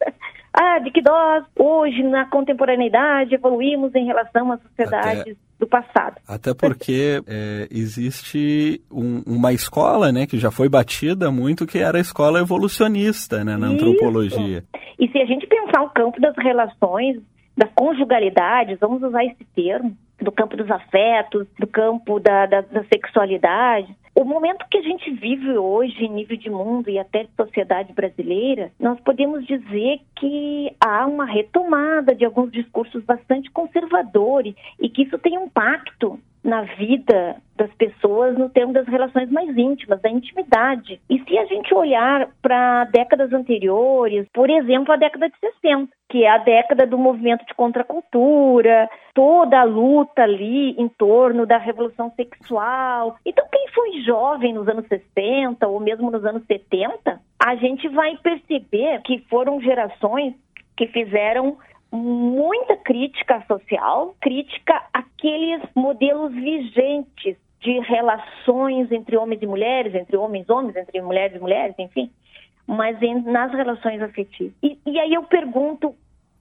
ah, 0.54 0.78
de 0.78 0.90
que 0.90 1.02
nós, 1.02 1.44
hoje, 1.58 2.02
na 2.02 2.24
contemporaneidade, 2.26 3.34
evoluímos 3.34 3.94
em 3.94 4.06
relação 4.06 4.52
às 4.52 4.62
sociedades 4.62 5.20
Até 5.22 5.44
do 5.64 5.68
passado. 5.68 6.20
Até 6.28 6.54
porque 6.54 7.22
é, 7.26 7.66
existe 7.70 8.80
um, 8.90 9.22
uma 9.26 9.52
escola, 9.52 10.12
né, 10.12 10.26
que 10.26 10.38
já 10.38 10.50
foi 10.50 10.68
batida 10.68 11.30
muito, 11.30 11.66
que 11.66 11.78
era 11.78 11.98
a 11.98 12.00
escola 12.00 12.40
evolucionista, 12.40 13.42
né, 13.42 13.56
na 13.56 13.66
Isso. 13.66 13.74
antropologia. 13.74 14.62
E 14.98 15.08
se 15.08 15.18
a 15.18 15.24
gente 15.24 15.46
pensar 15.46 15.82
o 15.82 15.90
campo 15.90 16.20
das 16.20 16.36
relações, 16.36 17.16
das 17.56 17.70
conjugalidades, 17.74 18.78
vamos 18.78 19.02
usar 19.02 19.24
esse 19.24 19.44
termo, 19.56 19.96
do 20.20 20.30
campo 20.30 20.56
dos 20.56 20.70
afetos, 20.70 21.46
do 21.58 21.66
campo 21.66 22.20
da, 22.20 22.46
da, 22.46 22.60
da 22.60 22.84
sexualidade, 22.84 23.94
o 24.24 24.26
momento 24.26 24.64
que 24.70 24.78
a 24.78 24.82
gente 24.82 25.10
vive 25.10 25.50
hoje, 25.58 26.02
em 26.02 26.10
nível 26.10 26.36
de 26.38 26.48
mundo 26.48 26.88
e 26.88 26.98
até 26.98 27.24
de 27.24 27.30
sociedade 27.36 27.92
brasileira, 27.92 28.72
nós 28.80 28.98
podemos 29.00 29.46
dizer 29.46 30.00
que 30.16 30.74
há 30.82 31.06
uma 31.06 31.26
retomada 31.26 32.14
de 32.14 32.24
alguns 32.24 32.50
discursos 32.50 33.04
bastante 33.04 33.50
conservadores 33.50 34.54
e 34.80 34.88
que 34.88 35.02
isso 35.02 35.18
tem 35.18 35.36
um 35.36 35.44
impacto 35.44 36.18
na 36.42 36.62
vida 36.62 37.36
das 37.56 37.72
pessoas 37.74 38.36
no 38.36 38.48
termo 38.48 38.72
das 38.72 38.86
relações 38.86 39.30
mais 39.30 39.56
íntimas, 39.56 40.00
da 40.00 40.10
intimidade. 40.10 41.00
E 41.08 41.18
se 41.20 41.38
a 41.38 41.44
gente 41.44 41.74
olhar 41.74 42.28
para 42.42 42.84
décadas 42.84 43.32
anteriores, 43.32 44.26
por 44.32 44.50
exemplo, 44.50 44.92
a 44.92 44.96
década 44.96 45.28
de 45.28 45.38
60, 45.38 45.90
que 46.14 46.22
é 46.22 46.30
a 46.30 46.38
década 46.38 46.86
do 46.86 46.96
movimento 46.96 47.44
de 47.44 47.52
contracultura, 47.54 48.88
toda 49.12 49.58
a 49.58 49.64
luta 49.64 50.22
ali 50.22 50.70
em 50.80 50.86
torno 50.86 51.44
da 51.44 51.58
revolução 51.58 52.12
sexual. 52.14 53.16
Então, 53.26 53.44
quem 53.50 53.66
foi 53.74 54.00
jovem 54.02 54.54
nos 54.54 54.68
anos 54.68 54.86
60 54.86 55.66
ou 55.66 55.80
mesmo 55.80 56.12
nos 56.12 56.24
anos 56.24 56.46
70, 56.46 57.20
a 57.36 57.56
gente 57.56 57.88
vai 57.88 58.16
perceber 58.18 59.02
que 59.02 59.24
foram 59.28 59.60
gerações 59.60 60.34
que 60.76 60.86
fizeram 60.86 61.58
muita 61.90 62.76
crítica 62.76 63.42
social, 63.48 64.14
crítica 64.20 64.84
àqueles 64.92 65.62
modelos 65.74 66.32
vigentes 66.32 67.36
de 67.58 67.80
relações 67.80 68.92
entre 68.92 69.16
homens 69.16 69.42
e 69.42 69.46
mulheres, 69.48 69.92
entre 69.96 70.16
homens 70.16 70.46
e 70.48 70.52
homens, 70.52 70.76
entre 70.76 71.02
mulheres 71.02 71.34
e 71.34 71.40
mulheres, 71.40 71.74
enfim, 71.76 72.08
mas 72.68 72.96
nas 73.24 73.52
relações 73.52 74.00
afetivas. 74.00 74.54
E, 74.62 74.78
e 74.86 75.00
aí 75.00 75.12
eu 75.12 75.24
pergunto 75.24 75.92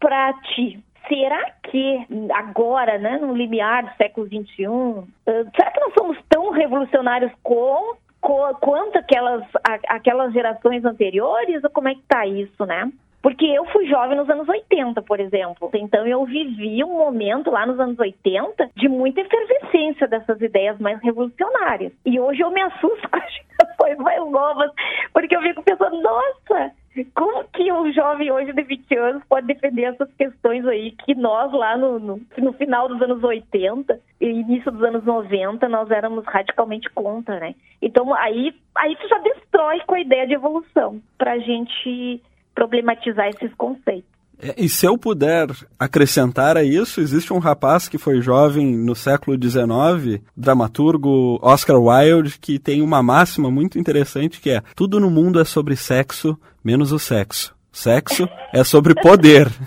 para 0.03 0.33
ti, 0.53 0.83
será 1.07 1.49
que 1.63 2.05
agora, 2.33 2.97
né, 2.97 3.17
no 3.19 3.33
limiar 3.33 3.85
do 3.85 3.95
século 3.95 4.27
XXI, 4.27 4.67
uh, 4.67 5.07
será 5.25 5.71
que 5.71 5.79
nós 5.79 5.93
somos 5.97 6.17
tão 6.27 6.51
revolucionários 6.51 7.31
com, 7.41 7.95
com, 8.19 8.53
quanto 8.55 8.97
aquelas, 8.97 9.43
a, 9.63 9.95
aquelas 9.95 10.33
gerações 10.33 10.83
anteriores? 10.83 11.63
Ou 11.63 11.69
como 11.69 11.87
é 11.87 11.93
que 11.95 12.01
está 12.01 12.27
isso, 12.27 12.65
né? 12.65 12.91
Porque 13.21 13.45
eu 13.45 13.63
fui 13.67 13.87
jovem 13.87 14.17
nos 14.17 14.29
anos 14.29 14.49
80, 14.49 15.01
por 15.03 15.21
exemplo. 15.21 15.71
Então 15.73 16.05
eu 16.05 16.25
vivi 16.25 16.83
um 16.83 16.97
momento 16.97 17.49
lá 17.49 17.65
nos 17.65 17.79
anos 17.79 17.97
80 17.97 18.71
de 18.75 18.89
muita 18.89 19.21
efervescência 19.21 20.05
dessas 20.09 20.41
ideias 20.41 20.77
mais 20.79 21.01
revolucionárias. 21.01 21.93
E 22.05 22.19
hoje 22.19 22.41
eu 22.41 22.51
me 22.51 22.61
assusto 22.61 23.07
com 23.09 23.15
as 23.15 23.33
gerações 23.33 23.97
mais 23.99 24.29
novas, 24.29 24.69
porque 25.13 25.33
eu 25.33 25.41
fico 25.41 25.63
pensando, 25.63 26.01
nossa, 26.01 26.73
como 27.15 27.43
que 27.45 27.71
um 27.71 27.91
jovem 27.91 28.31
hoje 28.31 28.53
de 28.53 28.61
20 28.61 28.97
anos 28.97 29.23
pode 29.27 29.47
defender 29.47 29.83
essas 29.83 30.11
questões 30.13 30.65
aí 30.67 30.91
que 30.91 31.15
nós 31.15 31.51
lá 31.51 31.75
no, 31.75 31.99
no, 31.99 32.21
no, 32.37 32.53
final 32.53 32.87
dos 32.87 33.01
anos 33.01 33.23
80 33.23 33.99
e 34.21 34.27
início 34.27 34.71
dos 34.71 34.83
anos 34.83 35.03
90 35.03 35.67
nós 35.69 35.89
éramos 35.89 36.23
radicalmente 36.25 36.89
contra, 36.91 37.39
né? 37.39 37.55
Então 37.81 38.13
aí, 38.13 38.53
aí 38.75 38.95
tu 38.95 39.07
já 39.07 39.17
destrói 39.19 39.79
com 39.87 39.95
a 39.95 40.01
ideia 40.01 40.27
de 40.27 40.35
evolução 40.35 41.01
pra 41.17 41.39
gente 41.39 42.21
problematizar 42.53 43.27
esses 43.27 43.53
conceitos. 43.55 44.13
É, 44.43 44.55
e 44.57 44.67
se 44.67 44.85
eu 44.85 44.97
puder 44.97 45.47
acrescentar 45.79 46.57
a 46.57 46.63
isso, 46.63 46.99
existe 46.99 47.31
um 47.31 47.39
rapaz 47.39 47.87
que 47.87 47.97
foi 47.97 48.21
jovem 48.21 48.75
no 48.75 48.93
século 48.93 49.37
XIX, 49.41 50.21
dramaturgo 50.35 51.39
Oscar 51.41 51.79
Wilde, 51.79 52.37
que 52.39 52.59
tem 52.59 52.81
uma 52.81 53.01
máxima 53.01 53.49
muito 53.49 53.79
interessante 53.79 54.41
que 54.41 54.49
é: 54.49 54.61
tudo 54.75 54.99
no 54.99 55.09
mundo 55.09 55.39
é 55.39 55.45
sobre 55.45 55.77
sexo, 55.77 56.37
menos 56.61 56.91
o 56.91 56.99
sexo. 56.99 57.55
Sexo 57.71 58.27
é 58.53 58.63
sobre 58.63 58.93
poder. 58.93 59.49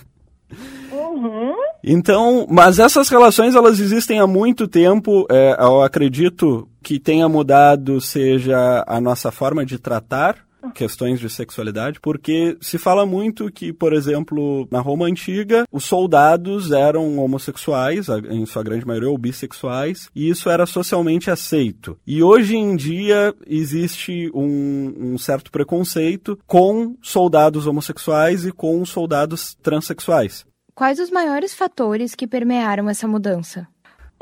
Uhum. 1.16 1.54
Então, 1.83 2.47
mas 2.50 2.78
essas 2.78 3.09
relações 3.09 3.54
elas 3.54 3.80
existem 3.80 4.21
há 4.21 4.26
muito 4.26 4.68
tempo. 4.68 5.26
É, 5.30 5.56
eu 5.59 5.83
acredito 5.83 6.68
que 6.83 6.99
tenha 6.99 7.28
mudado 7.28 8.00
seja 8.00 8.85
a 8.87 9.00
nossa 9.00 9.30
forma 9.30 9.64
de 9.64 9.78
tratar 9.78 10.45
questões 10.75 11.20
de 11.20 11.28
sexualidade, 11.28 12.00
porque 12.00 12.56
se 12.61 12.78
fala 12.78 13.06
muito 13.06 13.50
que, 13.50 13.73
por 13.73 13.92
exemplo, 13.92 14.66
na 14.70 14.80
Roma 14.80 15.06
antiga, 15.06 15.64
os 15.70 15.85
soldados 15.85 16.73
eram 16.73 17.18
homossexuais, 17.18 18.08
em 18.08 18.44
sua 18.46 18.62
grande 18.62 18.87
maioria, 18.87 19.11
ou 19.11 19.18
bissexuais, 19.18 20.11
e 20.14 20.28
isso 20.28 20.50
era 20.50 20.66
socialmente 20.66 21.30
aceito. 21.30 21.99
E 22.06 22.23
hoje 22.23 22.56
em 22.56 22.76
dia 22.76 23.35
existe 23.46 24.30
um, 24.35 25.12
um 25.12 25.18
certo 25.18 25.50
preconceito 25.50 26.38
com 26.46 26.96
soldados 27.02 27.66
homossexuais 27.66 28.44
e 28.44 28.52
com 28.52 28.85
soldados 28.85 29.54
transexuais. 29.54 30.46
Quais 30.75 31.00
os 31.00 31.11
maiores 31.11 31.54
fatores 31.54 32.14
que 32.14 32.26
permearam 32.26 32.88
essa 32.88 33.08
mudança? 33.08 33.66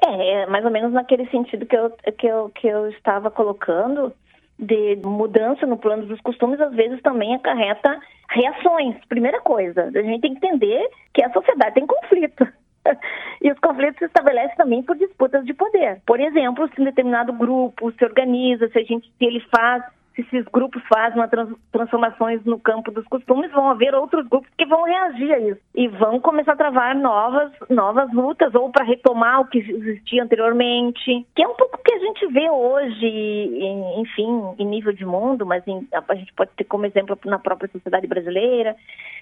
É, 0.03 0.43
é 0.43 0.47
mais 0.47 0.65
ou 0.65 0.71
menos 0.71 0.93
naquele 0.93 1.29
sentido 1.31 1.67
que 1.67 1.77
eu, 1.77 1.91
que 2.19 2.27
eu, 2.27 2.51
que 2.51 2.67
eu 2.67 2.89
estava 2.91 3.31
colocando, 3.31 4.13
de 4.59 4.97
mudança 5.05 5.67
no 5.67 5.77
plano 5.77 6.07
dos 6.07 6.21
costumes, 6.21 6.61
às 6.61 6.73
vezes 6.75 7.03
também 7.03 7.35
acarreta 7.35 7.99
reações. 8.31 8.97
Primeira 9.09 9.41
coisa, 9.41 9.91
a 9.95 10.03
gente 10.03 10.21
tem 10.21 10.35
que 10.35 10.47
entender 10.47 10.89
que 11.13 11.23
a 11.23 11.33
sociedade 11.33 11.75
tem 11.75 11.87
conflito. 11.87 12.47
E 13.41 13.51
os 13.51 13.59
conflitos 13.59 13.99
se 13.99 14.05
estabelecem 14.05 14.57
também 14.57 14.83
por 14.83 14.97
disputas 14.97 15.45
de 15.45 15.53
poder. 15.55 16.01
Por 16.07 16.21
exemplo, 16.21 16.69
se 16.69 16.81
um 16.81 16.85
determinado 16.85 17.33
grupo 17.33 17.91
se 17.93 18.05
organiza, 18.05 18.69
se 18.69 18.79
a 18.79 18.83
gente 18.83 19.07
se 19.07 19.25
ele 19.25 19.41
faz 19.55 19.83
se 20.15 20.23
esses 20.23 20.45
grupos 20.47 20.83
fazem 20.89 21.27
trans, 21.29 21.51
transformações 21.73 22.45
no 22.45 22.59
campo 22.59 22.91
dos 22.91 23.07
costumes, 23.07 23.51
vão 23.51 23.69
haver 23.69 23.95
outros 23.95 24.27
grupos 24.29 24.49
que 24.57 24.65
vão 24.65 24.85
reagir 24.85 25.33
a 25.33 25.39
isso 25.41 25.61
e 25.75 25.89
vão 25.89 26.21
começar 26.21 26.53
a 26.53 26.57
travar 26.57 26.95
novas, 26.97 27.53
novas 27.69 28.13
lutas 28.13 28.55
ou 28.55 28.71
para 28.71 28.85
retomar 28.85 29.41
o 29.41 29.47
que 29.47 29.59
existia 29.59 30.23
anteriormente, 30.23 31.27
que 31.35 31.43
é 31.43 31.49
um 31.49 31.55
pouco 31.55 31.79
o 31.79 31.83
que 31.83 31.95
a 31.95 31.99
gente 31.99 32.27
vê 32.29 32.49
hoje, 32.49 33.07
em, 33.07 34.01
enfim, 34.01 34.55
em 34.59 34.67
nível 34.67 34.93
de 34.93 35.05
mundo, 35.05 35.45
mas 35.45 35.67
em, 35.67 35.87
a 35.93 36.15
gente 36.15 36.33
pode 36.35 36.51
ter 36.57 36.65
como 36.65 36.87
exemplo 36.87 37.19
na 37.25 37.39
própria 37.39 37.71
sociedade 37.71 38.07
brasileira. 38.07 38.77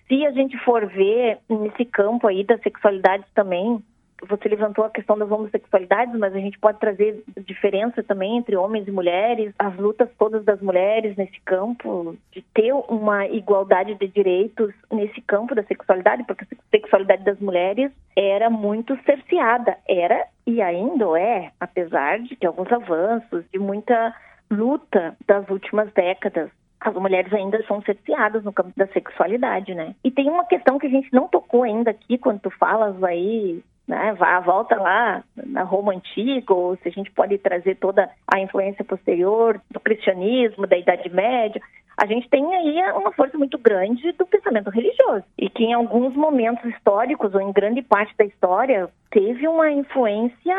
Se 0.09 0.27
a 0.27 0.31
gente 0.33 0.59
for 0.59 0.87
ver 0.87 1.39
nesse 1.49 1.85
campo 1.87 2.27
aí 2.27 2.45
das 2.45 2.61
sexualidades 2.61 3.27
também, 3.35 3.83
você 4.29 4.49
levantou 4.49 4.85
a 4.85 4.91
questão 4.91 5.19
das 5.19 5.31
homossexualidades, 5.31 6.19
mas 6.19 6.35
a 6.35 6.39
gente 6.39 6.59
pode 6.59 6.79
trazer 6.79 7.23
diferença 7.47 8.03
também 8.03 8.37
entre 8.37 8.57
homens 8.57 8.87
e 8.87 8.91
mulheres, 8.91 9.53
as 9.59 9.77
lutas 9.77 10.09
todas 10.19 10.45
das 10.45 10.61
mulheres 10.61 11.17
nesse 11.17 11.41
campo, 11.41 12.17
de 12.31 12.43
ter 12.55 12.73
uma 12.73 13.27
igualdade 13.27 13.95
de 13.95 14.07
direitos 14.09 14.73
nesse 14.91 15.21
campo 15.23 15.55
da 15.55 15.63
sexualidade, 15.65 16.25
porque 16.25 16.45
a 16.45 16.57
sexualidade 16.71 17.25
das 17.25 17.39
mulheres 17.41 17.91
era 18.17 18.49
muito 18.49 18.97
cerceada, 19.05 19.77
era 19.89 20.27
e 20.47 20.61
ainda 20.61 21.19
é, 21.19 21.51
apesar 21.61 22.21
de 22.21 22.37
ter 22.37 22.47
alguns 22.47 22.71
avanços, 22.71 23.45
de 23.53 23.59
muita 23.59 24.15
luta 24.51 25.17
das 25.27 25.49
últimas 25.49 25.93
décadas 25.93 26.51
as 26.85 26.95
mulheres 26.95 27.33
ainda 27.33 27.63
são 27.67 27.81
cerceadas 27.83 28.43
no 28.43 28.53
campo 28.53 28.73
da 28.77 28.89
sexualidade, 28.89 29.73
né? 29.73 29.95
E 30.03 30.11
tem 30.11 30.29
uma 30.29 30.45
questão 30.45 30.79
que 30.79 30.89
a 30.89 30.91
gente 30.91 31.13
não 31.13 31.29
tocou 31.29 31.63
ainda 31.63 31.93
aqui 31.93 32.19
quando 32.19 32.41
tu 32.41 32.51
falas 32.51 33.01
aí 33.05 33.63
né? 33.87 34.15
Vá, 34.15 34.41
volta 34.41 34.77
lá 34.77 35.23
na 35.37 35.63
Roma 35.63 35.93
antiga, 35.93 36.55
ou 36.55 36.77
se 36.77 36.89
a 36.89 36.91
gente 36.91 37.11
pode 37.11 37.37
trazer 37.39 37.77
toda 37.77 38.11
a 38.27 38.41
influência 38.41 38.85
posterior 38.85 39.61
do 39.71 39.81
cristianismo, 39.81 40.67
da 40.67 40.77
Idade 40.77 41.09
Média, 41.09 41.61
a 41.97 42.07
gente 42.07 42.29
tem 42.29 42.45
aí 42.55 42.81
uma 42.93 43.13
força 43.13 43.37
muito 43.37 43.59
grande 43.59 44.13
do 44.13 44.27
pensamento 44.27 44.71
religioso 44.71 45.25
e 45.39 45.49
que 45.49 45.65
em 45.65 45.75
alguns 45.75 46.15
momentos 46.15 46.65
históricos 46.65 47.35
ou 47.35 47.41
em 47.41 47.53
grande 47.53 47.83
parte 47.83 48.17
da 48.17 48.25
história 48.25 48.89
teve 49.11 49.47
uma 49.47 49.71
influência 49.71 50.57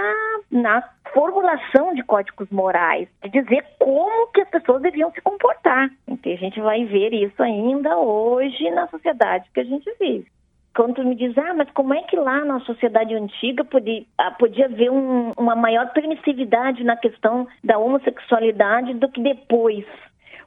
na 0.52 0.84
formulação 1.12 1.94
de 1.96 2.04
códigos 2.04 2.50
morais, 2.50 3.08
de 3.24 3.30
dizer 3.30 3.66
como 3.80 4.28
que 4.28 4.42
as 4.42 4.50
pessoas 4.50 4.82
deviam 4.82 5.12
se 5.12 5.22
comportar. 5.22 5.90
Então 6.08 6.32
a 6.32 6.36
gente 6.36 6.60
vai 6.62 6.86
ver 6.86 7.14
isso 7.14 7.42
ainda 7.42 7.98
hoje 7.98 8.70
na 8.72 8.88
sociedade 8.88 9.50
que 9.54 9.60
a 9.60 9.66
gente 9.66 9.92
vive 10.00 10.28
quando 10.76 10.96
tu 10.96 11.04
me 11.04 11.16
diz, 11.16 11.38
ah, 11.38 11.54
mas 11.54 11.70
como 11.72 11.94
é 11.94 12.02
que 12.04 12.16
lá 12.16 12.44
na 12.44 12.60
sociedade 12.62 13.14
antiga 13.14 13.64
podia, 13.64 14.04
ah, 14.18 14.32
podia 14.32 14.66
haver 14.66 14.92
um, 14.92 15.32
uma 15.38 15.56
maior 15.56 15.92
permissividade 15.94 16.84
na 16.84 16.98
questão 16.98 17.48
da 17.64 17.78
homossexualidade 17.78 18.96
do 18.96 19.08
que 19.10 19.22
depois? 19.22 19.86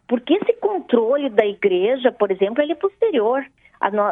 Porque 0.09 0.35
esse 0.35 0.53
controle 0.55 1.31
da 1.31 1.47
igreja, 1.47 2.13
por 2.13 2.31
exemplo, 2.31 2.63
ele 2.63 2.73
é 2.73 2.77
posterior. 2.77 3.45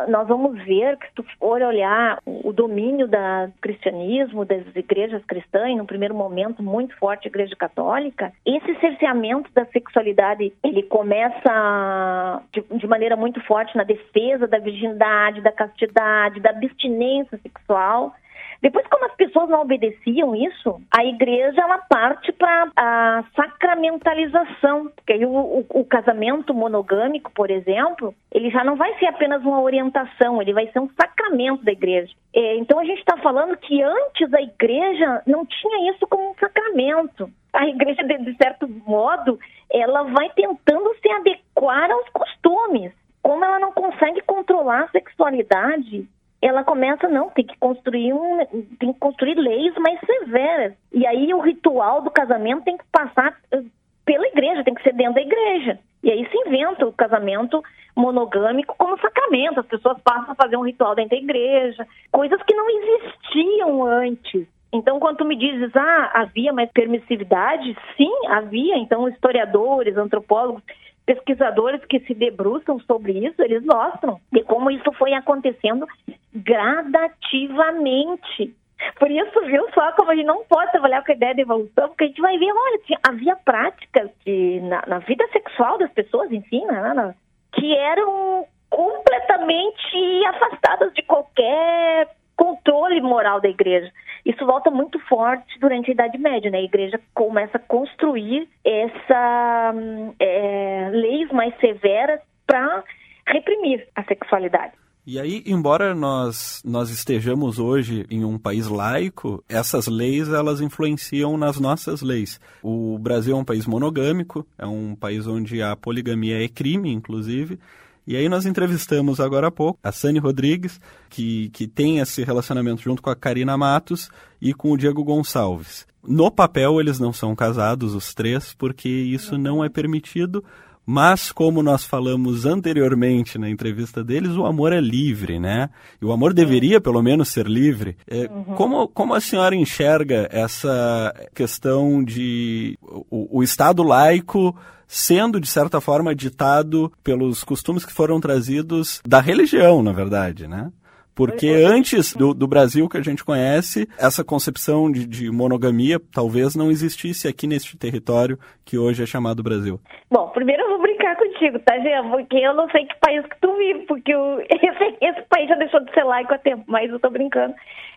Nós 0.08 0.28
vamos 0.28 0.62
ver 0.64 0.96
que 0.98 1.06
se 1.06 1.14
tu 1.14 1.24
for 1.38 1.60
olhar 1.62 2.18
o 2.26 2.52
domínio 2.52 3.08
do 3.08 3.16
cristianismo, 3.60 4.44
das 4.44 4.64
igrejas 4.74 5.24
cristãs, 5.24 5.76
no 5.76 5.86
primeiro 5.86 6.14
momento 6.14 6.62
muito 6.62 6.96
forte 6.98 7.26
a 7.26 7.30
igreja 7.30 7.56
católica, 7.56 8.32
esse 8.44 8.74
cerceamento 8.80 9.50
da 9.54 9.64
sexualidade, 9.66 10.52
ele 10.62 10.82
começa 10.82 12.42
de, 12.52 12.62
de 12.78 12.86
maneira 12.86 13.16
muito 13.16 13.40
forte 13.44 13.76
na 13.76 13.84
defesa 13.84 14.46
da 14.46 14.58
virgindade, 14.58 15.40
da 15.40 15.52
castidade, 15.52 16.40
da 16.40 16.50
abstinência 16.50 17.38
sexual, 17.38 18.14
depois, 18.62 18.86
como 18.88 19.04
as 19.06 19.14
pessoas 19.14 19.48
não 19.48 19.62
obedeciam 19.62 20.34
isso, 20.34 20.80
a 20.90 21.04
igreja 21.04 21.60
ela 21.60 21.78
parte 21.78 22.32
para 22.32 22.70
a 22.76 23.24
sacramentalização, 23.34 24.90
porque 24.94 25.12
aí 25.12 25.26
o, 25.26 25.30
o, 25.30 25.66
o, 25.68 25.84
casamento 25.84 26.54
monogâmico, 26.54 27.30
por 27.32 27.50
exemplo, 27.50 28.14
ele 28.32 28.50
já 28.50 28.64
não 28.64 28.76
vai 28.76 28.96
ser 28.98 29.06
apenas 29.06 29.42
uma 29.42 29.60
orientação, 29.60 30.40
ele 30.40 30.52
vai 30.52 30.66
ser 30.68 30.80
um 30.80 30.88
sacramento 30.90 31.64
da 31.64 31.72
igreja. 31.72 32.12
É, 32.34 32.56
então 32.56 32.78
a 32.78 32.84
gente 32.84 32.98
está 32.98 33.16
falando 33.18 33.56
que 33.56 33.82
antes 33.82 34.32
a 34.32 34.40
igreja 34.40 35.22
não 35.26 35.44
tinha 35.46 35.92
isso 35.92 36.06
como 36.08 36.30
um 36.30 36.34
sacramento. 36.34 37.30
A 37.52 37.66
igreja, 37.68 38.02
de, 38.02 38.36
certo 38.36 38.68
modo, 38.86 39.38
ela 39.70 40.02
vai 40.04 40.28
tentando 40.30 40.92
se 41.00 41.10
adequar 41.10 41.90
aos 41.90 42.08
costumes. 42.10 42.92
Como 43.22 43.44
ela 43.44 43.58
não 43.58 43.72
consegue 43.72 44.20
controlar 44.22 44.82
a 44.84 44.88
sexualidade, 44.88 46.06
ela 46.44 46.62
começa, 46.62 47.08
não, 47.08 47.30
tem 47.30 47.46
que 47.46 47.56
construir 47.58 48.12
um, 48.12 48.44
tem 48.78 48.92
que 48.92 48.98
construir 48.98 49.34
leis 49.34 49.74
mais 49.78 49.98
severas. 50.00 50.74
E 50.92 51.06
aí 51.06 51.32
o 51.32 51.40
ritual 51.40 52.02
do 52.02 52.10
casamento 52.10 52.64
tem 52.64 52.76
que 52.76 52.84
passar 52.92 53.34
eh, 53.50 53.62
pela 54.04 54.26
igreja, 54.26 54.62
tem 54.62 54.74
que 54.74 54.82
ser 54.82 54.92
dentro 54.92 55.14
da 55.14 55.22
igreja. 55.22 55.78
E 56.02 56.10
aí 56.10 56.28
se 56.28 56.36
inventa 56.46 56.86
o 56.86 56.92
casamento 56.92 57.62
monogâmico 57.96 58.74
como 58.76 59.00
sacramento. 59.00 59.60
As 59.60 59.66
pessoas 59.66 59.98
passam 60.02 60.32
a 60.32 60.34
fazer 60.34 60.58
um 60.58 60.66
ritual 60.66 60.94
dentro 60.94 61.16
da 61.16 61.22
igreja, 61.22 61.86
coisas 62.12 62.42
que 62.42 62.54
não 62.54 62.66
existiam 62.68 63.82
antes. 63.86 64.46
Então, 64.70 65.00
quando 65.00 65.18
tu 65.18 65.24
me 65.24 65.36
dizes, 65.36 65.74
ah, 65.74 66.10
havia 66.12 66.52
mais 66.52 66.70
permissividade, 66.72 67.74
sim, 67.96 68.12
havia. 68.28 68.76
Então, 68.76 69.08
historiadores, 69.08 69.96
antropólogos 69.96 70.62
pesquisadores 71.06 71.82
que 71.84 72.00
se 72.00 72.14
debruçam 72.14 72.80
sobre 72.80 73.12
isso, 73.12 73.40
eles 73.42 73.62
mostram 73.64 74.20
de 74.32 74.42
como 74.44 74.70
isso 74.70 74.90
foi 74.92 75.12
acontecendo 75.14 75.86
gradativamente. 76.34 78.54
Por 78.98 79.10
isso, 79.10 79.40
viu 79.46 79.66
só 79.72 79.92
como 79.92 80.10
a 80.10 80.14
gente 80.14 80.26
não 80.26 80.44
pode 80.44 80.70
trabalhar 80.72 81.02
com 81.04 81.12
a 81.12 81.14
ideia 81.14 81.34
de 81.34 81.40
evolução, 81.42 81.88
porque 81.88 82.04
a 82.04 82.06
gente 82.06 82.20
vai 82.20 82.36
ver, 82.38 82.52
olha, 82.52 82.80
havia 83.02 83.36
práticas 83.36 84.10
de, 84.24 84.60
na, 84.60 84.82
na 84.86 84.98
vida 84.98 85.26
sexual 85.32 85.78
das 85.78 85.90
pessoas, 85.92 86.30
enfim, 86.32 86.64
né, 86.66 87.14
que 87.52 87.74
eram 87.76 88.46
completamente 88.68 90.26
afastadas 90.26 90.92
de 90.94 91.02
qualquer 91.02 92.08
controle 92.36 93.00
moral 93.00 93.40
da 93.40 93.48
igreja. 93.48 93.90
Isso 94.24 94.44
volta 94.46 94.70
muito 94.70 94.98
forte 95.00 95.58
durante 95.60 95.90
a 95.90 95.94
Idade 95.94 96.18
Média, 96.18 96.50
né? 96.50 96.58
A 96.58 96.62
igreja 96.62 97.00
começa 97.14 97.58
a 97.58 97.60
construir 97.60 98.48
essa 98.64 99.74
é, 100.18 100.90
leis 100.92 101.30
mais 101.30 101.54
severas 101.60 102.20
para 102.46 102.82
reprimir 103.26 103.86
a 103.94 104.02
sexualidade. 104.04 104.72
E 105.06 105.20
aí, 105.20 105.42
embora 105.44 105.94
nós, 105.94 106.62
nós 106.64 106.88
estejamos 106.88 107.58
hoje 107.58 108.06
em 108.10 108.24
um 108.24 108.38
país 108.38 108.68
laico, 108.68 109.44
essas 109.46 109.86
leis 109.86 110.32
elas 110.32 110.62
influenciam 110.62 111.36
nas 111.36 111.60
nossas 111.60 112.00
leis. 112.00 112.40
O 112.62 112.98
Brasil 112.98 113.36
é 113.36 113.38
um 113.38 113.44
país 113.44 113.66
monogâmico, 113.66 114.46
é 114.56 114.66
um 114.66 114.96
país 114.96 115.26
onde 115.26 115.60
a 115.60 115.76
poligamia 115.76 116.42
é 116.42 116.48
crime, 116.48 116.90
inclusive, 116.90 117.58
e 118.06 118.16
aí 118.16 118.28
nós 118.28 118.44
entrevistamos 118.44 119.18
agora 119.20 119.48
há 119.48 119.50
pouco 119.50 119.78
a 119.82 119.90
Sani 119.90 120.18
Rodrigues, 120.18 120.80
que, 121.08 121.48
que 121.50 121.66
tem 121.66 122.00
esse 122.00 122.22
relacionamento 122.22 122.82
junto 122.82 123.00
com 123.00 123.10
a 123.10 123.16
Karina 123.16 123.56
Matos 123.56 124.10
e 124.40 124.52
com 124.52 124.72
o 124.72 124.76
Diego 124.76 125.02
Gonçalves. 125.02 125.86
No 126.06 126.30
papel 126.30 126.80
eles 126.80 126.98
não 126.98 127.12
são 127.12 127.34
casados, 127.34 127.94
os 127.94 128.12
três, 128.12 128.52
porque 128.52 128.88
isso 128.88 129.38
não 129.38 129.64
é 129.64 129.70
permitido, 129.70 130.44
mas 130.86 131.32
como 131.32 131.62
nós 131.62 131.84
falamos 131.84 132.44
anteriormente 132.44 133.38
na 133.38 133.48
entrevista 133.48 134.04
deles, 134.04 134.32
o 134.32 134.44
amor 134.44 134.72
é 134.72 134.80
livre, 134.80 135.38
né? 135.40 135.70
E 136.00 136.04
o 136.04 136.12
amor 136.12 136.34
deveria 136.34 136.80
pelo 136.80 137.02
menos 137.02 137.30
ser 137.30 137.46
livre. 137.46 137.96
É, 138.06 138.28
uhum. 138.30 138.44
como, 138.54 138.88
como 138.88 139.14
a 139.14 139.20
senhora 139.20 139.56
enxerga 139.56 140.28
essa 140.30 141.14
questão 141.34 142.04
de 142.04 142.78
o, 142.82 143.38
o 143.38 143.42
Estado 143.42 143.82
laico 143.82 144.54
sendo, 144.94 145.40
de 145.40 145.48
certa 145.48 145.80
forma, 145.80 146.14
ditado 146.14 146.92
pelos 147.02 147.42
costumes 147.42 147.84
que 147.84 147.92
foram 147.92 148.20
trazidos 148.20 149.02
da 149.04 149.20
religião, 149.20 149.82
na 149.82 149.92
verdade, 149.92 150.46
né? 150.46 150.70
Porque 151.16 151.48
antes 151.48 152.14
do, 152.14 152.34
do, 152.34 152.46
Brasil 152.46 152.88
que 152.88 152.96
a 152.96 153.02
gente 153.02 153.24
conhece, 153.24 153.88
essa 153.98 154.24
concepção 154.24 154.90
de, 154.90 155.06
de, 155.06 155.30
monogamia 155.30 156.00
talvez 156.12 156.56
não 156.56 156.70
existisse 156.70 157.28
aqui 157.28 157.46
neste 157.46 157.76
território 157.76 158.36
que 158.64 158.76
hoje 158.76 159.02
é 159.02 159.06
chamado 159.06 159.42
Brasil. 159.42 159.80
Bom, 160.10 160.28
primeiro 160.30 160.62
eu 160.62 160.70
vou 160.70 160.82
brincar 160.82 161.16
contigo, 161.16 161.58
tá, 161.60 161.78
Gê? 161.78 161.90
Porque 162.10 162.36
eu 162.36 162.54
não 162.54 162.68
sei 162.70 162.84
que 162.86 162.96
país 162.98 163.24
que 163.26 163.40
tu 163.40 163.56
vive, 163.56 163.86
porque 163.86 164.12
eu, 164.12 164.40
esse, 164.50 164.96
esse 165.00 165.22
país 165.28 165.48
já 165.48 165.54
deixou 165.54 165.84
de 165.84 165.92
ser 165.92 166.02
laico 166.02 166.34
há 166.34 166.38
tempo, 166.38 166.64
mas 166.66 166.90
eu 166.90 166.98
tô 166.98 167.10
brincando. 167.10 167.54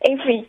Enfim, 0.07 0.45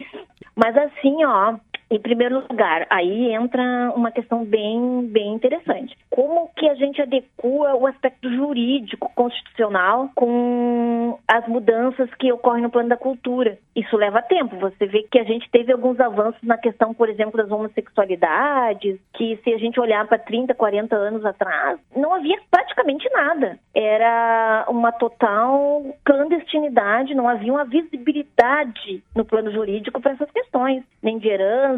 mas 0.54 0.76
assim, 0.76 1.24
ó, 1.24 1.56
em 1.90 2.00
primeiro 2.00 2.40
lugar, 2.48 2.86
aí 2.90 3.32
entra 3.32 3.92
uma 3.94 4.10
questão 4.10 4.44
bem, 4.44 5.08
bem 5.10 5.34
interessante. 5.34 5.96
Como 6.10 6.50
que 6.56 6.68
a 6.68 6.74
gente 6.74 7.00
adequa 7.00 7.28
o 7.42 7.86
aspecto 7.86 8.30
jurídico, 8.30 9.10
constitucional, 9.14 10.10
com 10.14 11.18
as 11.26 11.46
mudanças 11.46 12.12
que 12.14 12.32
ocorrem 12.32 12.62
no 12.62 12.70
plano 12.70 12.88
da 12.88 12.96
cultura? 12.96 13.58
Isso 13.74 13.96
leva 13.96 14.20
tempo. 14.20 14.56
Você 14.56 14.86
vê 14.86 15.04
que 15.10 15.18
a 15.18 15.24
gente 15.24 15.48
teve 15.50 15.72
alguns 15.72 15.98
avanços 16.00 16.42
na 16.42 16.58
questão, 16.58 16.92
por 16.92 17.08
exemplo, 17.08 17.36
das 17.36 17.50
homossexualidades, 17.50 18.98
que 19.14 19.38
se 19.42 19.54
a 19.54 19.58
gente 19.58 19.80
olhar 19.80 20.06
para 20.06 20.18
30, 20.18 20.54
40 20.54 20.96
anos 20.96 21.24
atrás, 21.24 21.78
não 21.96 22.12
havia 22.12 22.38
praticamente 22.50 23.08
nada. 23.10 23.58
Era 23.74 24.66
uma 24.68 24.92
total 24.92 25.84
clandestinidade, 26.04 27.14
não 27.14 27.28
havia 27.28 27.52
uma 27.52 27.64
visibilidade 27.64 29.02
no 29.14 29.24
plano 29.24 29.50
jurídico 29.52 30.00
para 30.00 30.12
essas 30.12 30.30
questões, 30.30 30.82
nem 31.02 31.18
de 31.18 31.28
herança, 31.28 31.77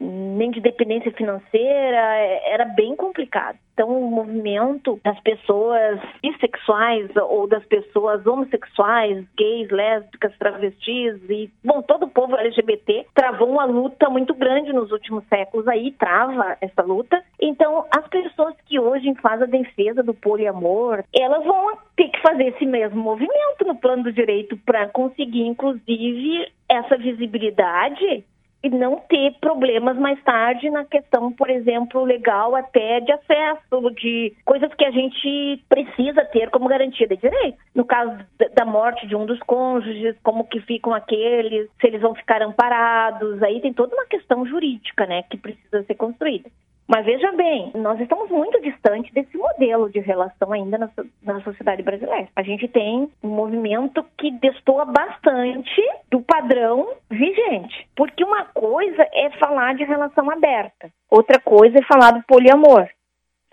nem 0.00 0.50
de 0.50 0.60
dependência 0.60 1.12
financeira, 1.12 2.16
é, 2.16 2.52
era 2.52 2.64
bem 2.64 2.94
complicado. 2.96 3.58
Então, 3.72 3.88
o 3.88 4.10
movimento 4.10 5.00
das 5.02 5.18
pessoas 5.20 6.00
bissexuais 6.22 7.10
ou 7.16 7.48
das 7.48 7.64
pessoas 7.64 8.24
homossexuais, 8.24 9.24
gays, 9.36 9.68
lésbicas, 9.70 10.36
travestis 10.38 11.18
e, 11.28 11.50
bom, 11.64 11.82
todo 11.82 12.04
o 12.04 12.10
povo 12.10 12.36
LGBT 12.36 13.06
travou 13.14 13.50
uma 13.50 13.64
luta 13.64 14.08
muito 14.08 14.32
grande 14.34 14.72
nos 14.72 14.92
últimos 14.92 15.24
séculos 15.26 15.66
aí, 15.66 15.90
trava 15.92 16.56
essa 16.60 16.82
luta. 16.82 17.20
Então, 17.40 17.84
as 17.90 18.06
pessoas 18.08 18.54
que 18.66 18.78
hoje 18.78 19.12
fazem 19.20 19.44
a 19.44 19.62
defesa 19.62 20.02
do 20.02 20.14
poliamor, 20.14 21.02
elas 21.12 21.44
vão 21.44 21.76
ter 21.96 22.08
que 22.10 22.20
fazer 22.20 22.48
esse 22.48 22.64
mesmo 22.64 23.02
movimento 23.02 23.64
no 23.66 23.74
plano 23.74 24.04
do 24.04 24.12
direito 24.12 24.56
para 24.58 24.88
conseguir, 24.88 25.46
inclusive, 25.46 26.46
essa 26.68 26.96
visibilidade 26.96 28.24
e 28.64 28.70
não 28.70 28.96
ter 28.96 29.34
problemas 29.40 29.94
mais 29.98 30.20
tarde 30.24 30.70
na 30.70 30.86
questão, 30.86 31.30
por 31.30 31.50
exemplo, 31.50 32.02
legal 32.02 32.56
até 32.56 32.98
de 33.00 33.12
acesso, 33.12 33.90
de 33.94 34.34
coisas 34.42 34.72
que 34.74 34.86
a 34.86 34.90
gente 34.90 35.62
precisa 35.68 36.24
ter 36.24 36.48
como 36.48 36.66
garantia 36.66 37.06
de 37.06 37.18
direito. 37.18 37.58
No 37.74 37.84
caso 37.84 38.24
da 38.54 38.64
morte 38.64 39.06
de 39.06 39.14
um 39.14 39.26
dos 39.26 39.38
cônjuges, 39.40 40.16
como 40.22 40.44
que 40.44 40.60
ficam 40.60 40.94
aqueles, 40.94 41.68
se 41.78 41.86
eles 41.86 42.00
vão 42.00 42.14
ficar 42.14 42.40
amparados, 42.40 43.42
aí 43.42 43.60
tem 43.60 43.74
toda 43.74 43.94
uma 43.94 44.06
questão 44.06 44.46
jurídica, 44.46 45.04
né, 45.04 45.22
que 45.24 45.36
precisa 45.36 45.82
ser 45.82 45.94
construída. 45.96 46.48
Mas 46.86 47.06
veja 47.06 47.32
bem, 47.32 47.72
nós 47.74 47.98
estamos 47.98 48.30
muito 48.30 48.60
distante 48.60 49.12
desse 49.14 49.36
modelo 49.38 49.90
de 49.90 50.00
relação 50.00 50.52
ainda 50.52 50.76
na, 50.76 50.90
na 51.22 51.40
sociedade 51.40 51.82
brasileira. 51.82 52.28
A 52.36 52.42
gente 52.42 52.68
tem 52.68 53.10
um 53.22 53.28
movimento 53.28 54.04
que 54.18 54.30
destoa 54.32 54.84
bastante 54.84 55.80
do 56.10 56.20
padrão 56.20 56.94
vigente. 57.10 57.88
Porque 57.96 58.22
uma 58.22 58.44
coisa 58.46 59.08
é 59.12 59.30
falar 59.38 59.74
de 59.74 59.84
relação 59.84 60.30
aberta, 60.30 60.90
outra 61.10 61.40
coisa 61.40 61.78
é 61.78 61.86
falar 61.86 62.10
do 62.10 62.24
poliamor. 62.24 62.86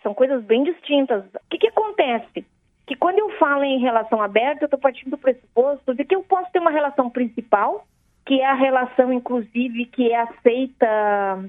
São 0.04 0.14
coisas 0.14 0.44
bem 0.44 0.64
distintas. 0.64 1.24
O 1.26 1.50
que, 1.50 1.58
que 1.58 1.68
acontece? 1.68 2.46
Que 2.86 2.96
quando 2.96 3.20
eu 3.20 3.30
falo 3.38 3.64
em 3.64 3.80
relação 3.80 4.22
aberta, 4.22 4.64
eu 4.64 4.66
estou 4.66 4.80
partindo 4.80 5.12
do 5.12 5.18
pressuposto 5.18 5.94
de 5.96 6.04
que 6.04 6.16
eu 6.16 6.24
posso 6.24 6.52
ter 6.52 6.60
uma 6.60 6.72
relação 6.72 7.10
principal 7.10 7.86
que 8.26 8.40
é 8.40 8.46
a 8.46 8.54
relação, 8.54 9.12
inclusive, 9.12 9.86
que 9.86 10.12
é 10.12 10.22
aceita 10.22 10.88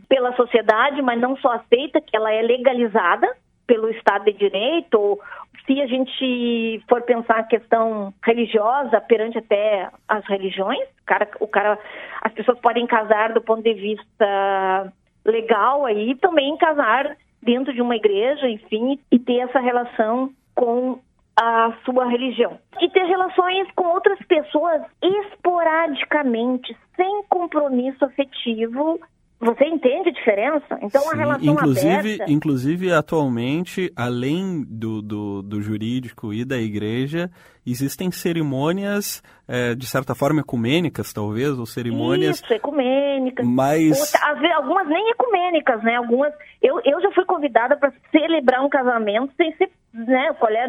pela 0.08 0.34
sociedade, 0.34 1.02
mas 1.02 1.20
não 1.20 1.36
só 1.36 1.52
aceita, 1.52 2.00
que 2.00 2.16
ela 2.16 2.32
é 2.32 2.42
legalizada 2.42 3.28
pelo 3.66 3.90
Estado 3.90 4.24
de 4.24 4.32
Direito, 4.32 4.98
ou 4.98 5.20
se 5.66 5.80
a 5.80 5.86
gente 5.86 6.82
for 6.88 7.02
pensar 7.02 7.38
a 7.38 7.44
questão 7.44 8.12
religiosa 8.24 9.00
perante 9.00 9.38
até 9.38 9.88
as 10.08 10.26
religiões, 10.26 10.80
o 10.80 11.04
cara, 11.06 11.28
o 11.40 11.48
cara, 11.48 11.78
as 12.22 12.32
pessoas 12.32 12.58
podem 12.58 12.86
casar 12.86 13.32
do 13.32 13.40
ponto 13.40 13.62
de 13.62 13.74
vista 13.74 14.92
legal 15.24 15.86
aí, 15.86 16.16
também 16.16 16.56
casar 16.56 17.16
dentro 17.40 17.72
de 17.72 17.80
uma 17.80 17.96
igreja, 17.96 18.48
enfim, 18.48 18.98
e 19.10 19.18
ter 19.18 19.38
essa 19.38 19.60
relação 19.60 20.30
com 20.54 20.98
a 21.36 21.72
sua 21.84 22.06
religião. 22.06 22.58
E 22.80 22.88
ter 22.90 23.04
relações 23.04 23.68
com 23.74 23.86
outras 23.86 24.18
pessoas 24.26 24.82
esporadicamente, 25.02 26.76
sem 26.96 27.22
compromisso 27.28 28.04
afetivo. 28.04 29.00
Você 29.42 29.64
entende 29.64 30.08
a 30.08 30.12
diferença? 30.12 30.78
Então, 30.80 31.02
Sim, 31.02 31.08
a 31.10 31.16
relação 31.16 31.52
inclusive, 31.52 32.14
aberta... 32.14 32.32
Inclusive, 32.32 32.92
atualmente, 32.92 33.92
além 33.96 34.64
do, 34.68 35.02
do, 35.02 35.42
do, 35.42 35.60
jurídico 35.60 36.32
e 36.32 36.44
da 36.44 36.58
igreja, 36.58 37.28
existem 37.66 38.12
cerimônias, 38.12 39.20
é, 39.48 39.74
de 39.74 39.84
certa 39.84 40.14
forma, 40.14 40.42
ecumênicas, 40.42 41.12
talvez, 41.12 41.58
ou 41.58 41.66
cerimônias... 41.66 42.40
Isso, 42.40 42.54
ecumênicas. 42.54 43.44
Mas... 43.44 44.14
Algumas 44.54 44.86
nem 44.86 45.10
ecumênicas, 45.10 45.82
né? 45.82 45.96
Algumas... 45.96 46.32
Eu, 46.62 46.80
eu 46.84 47.00
já 47.00 47.10
fui 47.10 47.24
convidada 47.24 47.76
para 47.76 47.92
celebrar 48.12 48.64
um 48.64 48.68
casamento 48.68 49.34
sem 49.36 49.52
ser 49.56 49.70
né, 49.92 50.32
qual 50.38 50.52
é, 50.52 50.68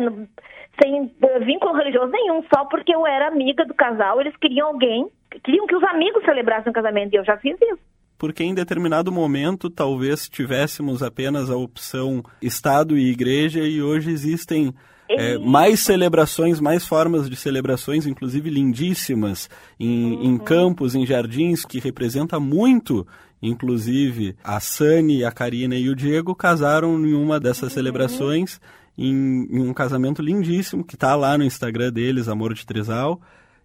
sem 0.81 1.11
vínculo 1.45 1.73
religioso 1.73 2.11
nenhum, 2.11 2.43
só 2.51 2.65
porque 2.65 2.93
eu 2.93 3.05
era 3.05 3.27
amiga 3.27 3.65
do 3.65 3.73
casal, 3.75 4.19
eles 4.19 4.35
queriam 4.37 4.69
alguém, 4.69 5.07
queriam 5.43 5.67
que 5.67 5.75
os 5.75 5.83
amigos 5.83 6.25
celebrassem 6.25 6.71
o 6.71 6.73
casamento, 6.73 7.13
e 7.13 7.17
eu 7.17 7.23
já 7.23 7.37
fiz 7.37 7.55
isso. 7.61 7.93
Porque 8.23 8.41
em 8.41 8.53
determinado 8.53 9.11
momento 9.11 9.69
talvez 9.69 10.29
tivéssemos 10.29 11.03
apenas 11.03 11.49
a 11.49 11.57
opção 11.57 12.23
Estado 12.41 12.97
e 12.97 13.11
Igreja, 13.11 13.59
e 13.59 13.81
hoje 13.81 14.11
existem 14.11 14.73
é, 15.09 15.37
mais 15.37 15.81
celebrações, 15.81 16.61
mais 16.61 16.87
formas 16.87 17.29
de 17.29 17.35
celebrações, 17.35 18.07
inclusive 18.07 18.49
lindíssimas, 18.49 19.49
em, 19.77 20.13
uhum. 20.13 20.23
em 20.23 20.37
campos, 20.37 20.95
em 20.95 21.05
jardins, 21.05 21.65
que 21.65 21.81
representa 21.81 22.39
muito 22.39 23.05
Inclusive, 23.41 24.37
a 24.41 24.57
Sani, 24.61 25.25
a 25.25 25.29
Karina 25.29 25.75
e 25.75 25.89
o 25.89 25.95
Diego 25.95 26.33
casaram 26.33 27.05
em 27.05 27.13
uma 27.13 27.41
dessas 27.41 27.63
uhum. 27.63 27.75
celebrações 27.75 28.61
em, 28.97 29.49
em 29.51 29.59
um 29.59 29.73
casamento 29.73 30.21
lindíssimo 30.21 30.85
que 30.85 30.95
está 30.95 31.13
lá 31.13 31.37
no 31.37 31.43
Instagram 31.43 31.91
deles, 31.91 32.29
Amor 32.29 32.53
de 32.53 32.65
Trisal. 32.65 33.19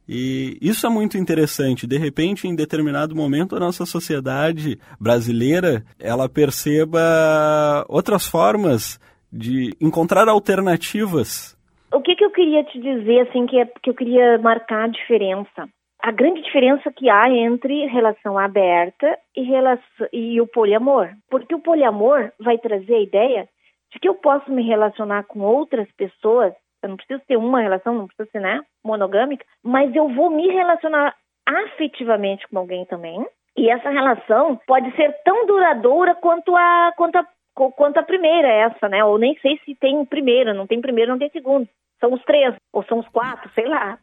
E 0.08 0.56
isso 0.62 0.86
é 0.86 0.90
muito 0.90 1.18
interessante. 1.18 1.86
De 1.86 1.98
repente, 1.98 2.48
em 2.48 2.56
determinado 2.56 3.14
momento, 3.14 3.54
a 3.54 3.60
nossa 3.60 3.84
sociedade 3.84 4.78
brasileira 4.98 5.84
ela 6.00 6.28
perceba 6.28 7.84
outras 7.88 8.26
formas 8.26 8.98
de 9.30 9.74
encontrar 9.80 10.26
alternativas. 10.28 11.56
O 11.92 12.00
que, 12.00 12.16
que 12.16 12.24
eu 12.24 12.30
queria 12.30 12.64
te 12.64 12.80
dizer, 12.80 13.28
assim, 13.28 13.46
que, 13.46 13.58
é, 13.58 13.66
que 13.82 13.90
eu 13.90 13.94
queria 13.94 14.38
marcar 14.38 14.84
a 14.84 14.88
diferença? 14.88 15.68
A 16.00 16.12
grande 16.12 16.42
diferença 16.42 16.92
que 16.92 17.10
há 17.10 17.28
entre 17.28 17.86
relação 17.86 18.38
aberta 18.38 19.18
e, 19.36 19.42
relação, 19.42 20.06
e 20.12 20.40
o 20.40 20.46
poliamor. 20.46 21.10
Porque 21.28 21.54
o 21.54 21.60
poliamor 21.60 22.30
vai 22.40 22.56
trazer 22.56 22.94
a 22.94 23.02
ideia 23.02 23.48
de 23.92 23.98
que 23.98 24.08
eu 24.08 24.14
posso 24.14 24.50
me 24.50 24.62
relacionar 24.62 25.24
com 25.24 25.40
outras 25.40 25.90
pessoas, 25.96 26.52
eu 26.82 26.88
não 26.88 26.96
preciso 26.96 27.22
ter 27.26 27.36
uma 27.36 27.60
relação, 27.60 27.94
não 27.94 28.06
preciso 28.06 28.30
ser 28.30 28.40
né, 28.40 28.60
monogâmica, 28.84 29.44
mas 29.62 29.94
eu 29.94 30.08
vou 30.08 30.30
me 30.30 30.48
relacionar 30.48 31.14
afetivamente 31.46 32.46
com 32.48 32.58
alguém 32.58 32.84
também. 32.84 33.24
E 33.56 33.68
essa 33.70 33.90
relação 33.90 34.60
pode 34.66 34.94
ser 34.94 35.12
tão 35.24 35.46
duradoura 35.46 36.14
quanto 36.14 36.54
a, 36.56 36.92
quanto 36.96 37.16
a, 37.16 37.26
quanto 37.54 37.98
a 37.98 38.02
primeira, 38.02 38.48
essa, 38.48 38.88
né? 38.88 39.04
Ou 39.04 39.18
nem 39.18 39.36
sei 39.40 39.58
se 39.64 39.74
tem 39.74 40.04
primeira, 40.04 40.54
não 40.54 40.66
tem 40.66 40.80
primeiro, 40.80 41.10
não 41.10 41.18
tem 41.18 41.30
segundo. 41.30 41.68
São 41.98 42.12
os 42.12 42.22
três, 42.22 42.54
ou 42.72 42.84
são 42.84 43.00
os 43.00 43.08
quatro, 43.08 43.50
sei 43.54 43.66
lá. 43.66 43.98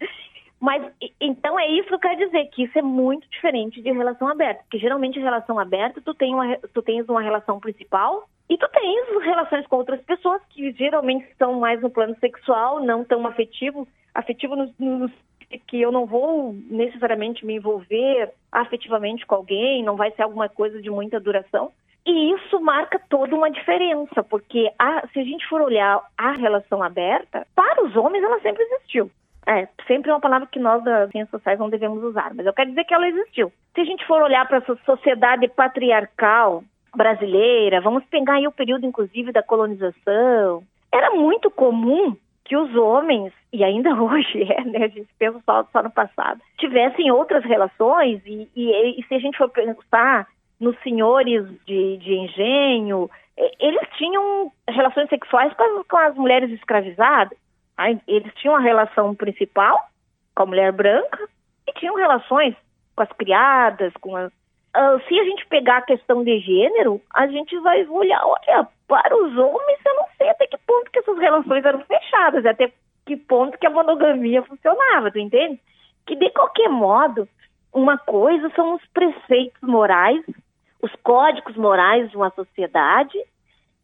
Mas 0.59 0.83
então 1.19 1.59
é 1.59 1.67
isso 1.67 1.87
que 1.87 1.93
eu 1.93 1.99
quero 1.99 2.25
dizer, 2.25 2.45
que 2.47 2.63
isso 2.63 2.77
é 2.77 2.81
muito 2.81 3.29
diferente 3.29 3.81
de 3.81 3.91
relação 3.91 4.27
aberta. 4.27 4.63
Porque 4.63 4.79
geralmente 4.79 5.19
relação 5.19 5.59
aberta, 5.59 6.01
tu, 6.01 6.13
tem 6.13 6.33
uma, 6.33 6.57
tu 6.73 6.81
tens 6.81 7.07
uma 7.07 7.21
relação 7.21 7.59
principal 7.59 8.27
e 8.49 8.57
tu 8.57 8.67
tens 8.69 9.23
relações 9.23 9.67
com 9.67 9.75
outras 9.75 10.01
pessoas 10.01 10.41
que 10.49 10.71
geralmente 10.73 11.25
estão 11.25 11.59
mais 11.59 11.81
no 11.81 11.89
plano 11.89 12.15
sexual, 12.19 12.83
não 12.83 13.03
tão 13.03 13.25
afetivo. 13.27 13.87
Afetivo 14.13 14.55
no, 14.55 14.73
no 14.79 15.11
que 15.67 15.81
eu 15.81 15.91
não 15.91 16.05
vou 16.05 16.55
necessariamente 16.69 17.45
me 17.45 17.55
envolver 17.55 18.31
afetivamente 18.51 19.25
com 19.25 19.35
alguém, 19.35 19.83
não 19.83 19.95
vai 19.95 20.11
ser 20.11 20.23
alguma 20.23 20.49
coisa 20.49 20.81
de 20.81 20.89
muita 20.89 21.19
duração. 21.19 21.71
E 22.05 22.33
isso 22.33 22.59
marca 22.61 23.01
toda 23.09 23.35
uma 23.35 23.49
diferença, 23.49 24.23
porque 24.23 24.71
a, 24.77 25.07
se 25.07 25.19
a 25.19 25.23
gente 25.23 25.45
for 25.47 25.61
olhar 25.61 26.03
a 26.15 26.31
relação 26.33 26.83
aberta, 26.83 27.47
para 27.55 27.83
os 27.83 27.95
homens 27.95 28.23
ela 28.23 28.39
sempre 28.41 28.63
existiu. 28.63 29.09
É, 29.47 29.67
sempre 29.85 30.09
é 30.09 30.13
uma 30.13 30.19
palavra 30.19 30.47
que 30.47 30.59
nós 30.59 30.83
das 30.83 31.09
ciências 31.11 31.29
sociais 31.29 31.59
não 31.59 31.69
devemos 31.69 32.03
usar, 32.03 32.33
mas 32.33 32.45
eu 32.45 32.53
quero 32.53 32.69
dizer 32.69 32.83
que 32.83 32.93
ela 32.93 33.07
existiu. 33.07 33.51
Se 33.75 33.81
a 33.81 33.85
gente 33.85 34.05
for 34.05 34.21
olhar 34.21 34.47
para 34.47 34.57
essa 34.57 34.75
sociedade 34.85 35.47
patriarcal 35.49 36.63
brasileira, 36.95 37.81
vamos 37.81 38.03
pegar 38.05 38.35
aí 38.35 38.47
o 38.47 38.51
período, 38.51 38.85
inclusive, 38.85 39.31
da 39.31 39.43
colonização, 39.43 40.63
era 40.91 41.11
muito 41.11 41.51
comum 41.51 42.15
que 42.43 42.55
os 42.55 42.75
homens, 42.75 43.33
e 43.51 43.63
ainda 43.63 43.93
hoje 44.01 44.43
é, 44.43 44.63
né, 44.63 44.85
a 44.85 44.87
gente 44.87 45.09
pensa 45.19 45.39
só, 45.45 45.63
só 45.71 45.83
no 45.83 45.91
passado, 45.91 46.41
tivessem 46.57 47.11
outras 47.11 47.43
relações, 47.43 48.21
e, 48.25 48.49
e, 48.55 48.99
e 48.99 49.03
se 49.07 49.13
a 49.13 49.19
gente 49.19 49.37
for 49.37 49.49
pensar 49.49 50.27
nos 50.59 50.79
senhores 50.81 51.45
de, 51.65 51.97
de 51.97 52.13
engenho, 52.13 53.09
eles 53.59 53.87
tinham 53.97 54.51
relações 54.67 55.09
sexuais 55.09 55.53
com 55.53 55.63
as, 55.63 55.87
com 55.87 55.97
as 55.97 56.15
mulheres 56.15 56.49
escravizadas. 56.51 57.37
Aí, 57.77 57.99
eles 58.07 58.33
tinham 58.35 58.55
a 58.55 58.59
relação 58.59 59.13
principal 59.15 59.79
com 60.33 60.43
a 60.43 60.45
mulher 60.45 60.71
branca 60.71 61.27
e 61.67 61.73
tinham 61.73 61.95
relações 61.95 62.55
com 62.95 63.03
as 63.03 63.11
criadas, 63.13 63.93
com 63.99 64.15
as... 64.15 64.31
Uh, 64.75 64.99
se 65.07 65.19
a 65.19 65.23
gente 65.23 65.45
pegar 65.47 65.77
a 65.77 65.81
questão 65.81 66.23
de 66.23 66.39
gênero, 66.39 67.01
a 67.13 67.27
gente 67.27 67.57
vai 67.59 67.85
olhar, 67.87 68.21
olha, 68.25 68.67
para 68.87 69.15
os 69.15 69.37
homens 69.37 69.79
eu 69.85 69.95
não 69.95 70.05
sei 70.17 70.29
até 70.29 70.47
que 70.47 70.57
ponto 70.57 70.91
que 70.91 70.99
essas 70.99 71.17
relações 71.17 71.63
eram 71.63 71.79
fechadas, 71.85 72.45
até 72.45 72.71
que 73.05 73.15
ponto 73.15 73.57
que 73.57 73.67
a 73.67 73.69
monogamia 73.69 74.43
funcionava, 74.43 75.11
tu 75.11 75.19
entende? 75.19 75.59
Que 76.05 76.15
de 76.15 76.29
qualquer 76.31 76.69
modo, 76.69 77.27
uma 77.73 77.97
coisa 77.97 78.49
são 78.55 78.75
os 78.75 78.85
preceitos 78.87 79.61
morais, 79.61 80.21
os 80.81 80.91
códigos 81.03 81.55
morais 81.55 82.09
de 82.09 82.17
uma 82.17 82.29
sociedade, 82.31 83.17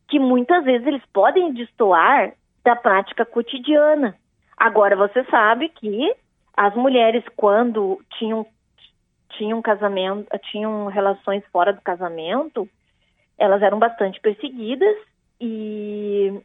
que 0.07 0.19
muitas 0.19 0.63
vezes 0.65 0.85
eles 0.85 1.03
podem 1.13 1.53
destoar 1.53 2.33
da 2.63 2.75
prática 2.75 3.25
cotidiana. 3.25 4.15
Agora, 4.57 4.95
você 4.95 5.23
sabe 5.25 5.69
que 5.69 6.13
as 6.55 6.75
mulheres, 6.75 7.23
quando 7.35 7.99
tinham, 8.17 8.45
tinham 9.31 9.61
casamento, 9.61 10.27
tinham 10.51 10.87
relações 10.87 11.43
fora 11.51 11.73
do 11.73 11.81
casamento, 11.81 12.67
elas 13.37 13.61
eram 13.61 13.79
bastante 13.79 14.19
perseguidas 14.19 14.95
e, 15.39 16.39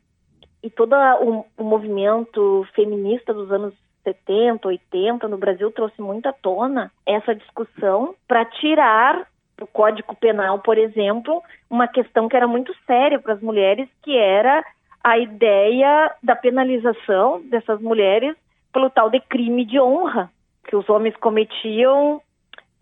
e 0.62 0.70
todo 0.70 0.94
o, 0.94 1.44
o 1.58 1.64
movimento 1.64 2.66
feminista 2.74 3.34
dos 3.34 3.52
anos 3.52 3.74
70, 4.02 4.66
80 4.68 5.28
no 5.28 5.36
Brasil 5.36 5.70
trouxe 5.72 6.00
muito 6.00 6.26
à 6.26 6.32
tona 6.32 6.92
essa 7.04 7.34
discussão 7.34 8.14
para 8.26 8.44
tirar 8.44 9.26
do 9.58 9.66
Código 9.66 10.14
Penal, 10.16 10.60
por 10.60 10.78
exemplo, 10.78 11.42
uma 11.68 11.88
questão 11.88 12.28
que 12.28 12.36
era 12.36 12.46
muito 12.46 12.74
séria 12.86 13.18
para 13.18 13.34
as 13.34 13.40
mulheres, 13.40 13.88
que 14.02 14.16
era 14.16 14.64
a 15.06 15.16
ideia 15.18 16.12
da 16.20 16.34
penalização 16.34 17.40
dessas 17.42 17.80
mulheres 17.80 18.34
pelo 18.72 18.90
tal 18.90 19.08
de 19.08 19.20
crime 19.20 19.64
de 19.64 19.78
honra 19.78 20.28
que 20.64 20.74
os 20.74 20.88
homens 20.88 21.14
cometiam, 21.18 22.20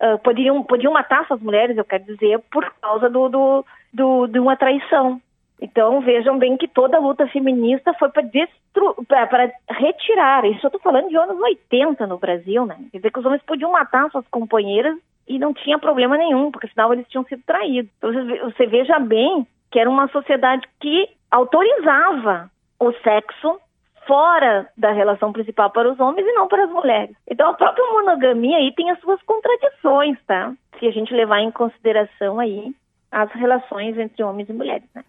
uh, 0.01 0.17
poderiam, 0.23 0.63
podiam 0.63 0.91
matar 0.91 1.21
essas 1.21 1.39
mulheres, 1.39 1.77
eu 1.77 1.85
quero 1.85 2.03
dizer, 2.03 2.39
por 2.51 2.65
causa 2.81 3.11
do, 3.11 3.29
do, 3.29 3.65
do 3.93 4.25
de 4.25 4.39
uma 4.39 4.57
traição. 4.57 5.21
Então 5.61 6.01
vejam 6.01 6.39
bem 6.39 6.57
que 6.57 6.67
toda 6.67 6.97
a 6.97 6.99
luta 6.99 7.27
feminista 7.27 7.93
foi 7.93 8.09
para 8.09 9.51
retirar, 9.69 10.45
isso 10.45 10.65
eu 10.65 10.69
estou 10.69 10.81
falando 10.81 11.09
de 11.09 11.15
anos 11.15 11.39
80 11.39 12.07
no 12.07 12.17
Brasil, 12.17 12.65
né? 12.65 12.75
Quer 12.91 12.97
dizer 12.97 13.11
que 13.11 13.19
os 13.19 13.25
homens 13.25 13.43
podiam 13.43 13.71
matar 13.71 14.09
suas 14.09 14.27
companheiras 14.29 14.97
e 15.27 15.37
não 15.37 15.53
tinha 15.53 15.77
problema 15.77 16.17
nenhum, 16.17 16.49
porque 16.49 16.65
afinal 16.65 16.91
eles 16.91 17.07
tinham 17.07 17.23
sido 17.25 17.43
traídos. 17.45 17.91
Então, 17.99 18.11
você, 18.51 18.65
veja 18.65 18.97
bem 18.97 19.45
que 19.71 19.79
era 19.79 19.89
uma 19.89 20.07
sociedade 20.07 20.67
que 20.79 21.07
autorizava 21.31 22.49
o 22.79 22.91
sexo 23.03 23.59
fora 24.07 24.69
da 24.77 24.91
relação 24.91 25.33
principal 25.33 25.71
para 25.71 25.91
os 25.91 25.99
homens 25.99 26.27
e 26.27 26.33
não 26.33 26.47
para 26.47 26.65
as 26.65 26.71
mulheres. 26.71 27.15
Então 27.27 27.49
a 27.49 27.53
própria 27.53 27.85
monogamia 27.91 28.57
aí 28.57 28.73
tem 28.75 28.89
as 28.91 28.99
suas 28.99 29.21
contradições, 29.23 30.17
tá? 30.27 30.53
Se 30.79 30.85
a 30.87 30.91
gente 30.91 31.13
levar 31.13 31.41
em 31.41 31.51
consideração 31.51 32.39
aí 32.39 32.73
as 33.11 33.31
relações 33.31 33.97
entre 33.97 34.23
homens 34.23 34.49
e 34.49 34.53
mulheres, 34.53 34.87
né? 34.93 35.03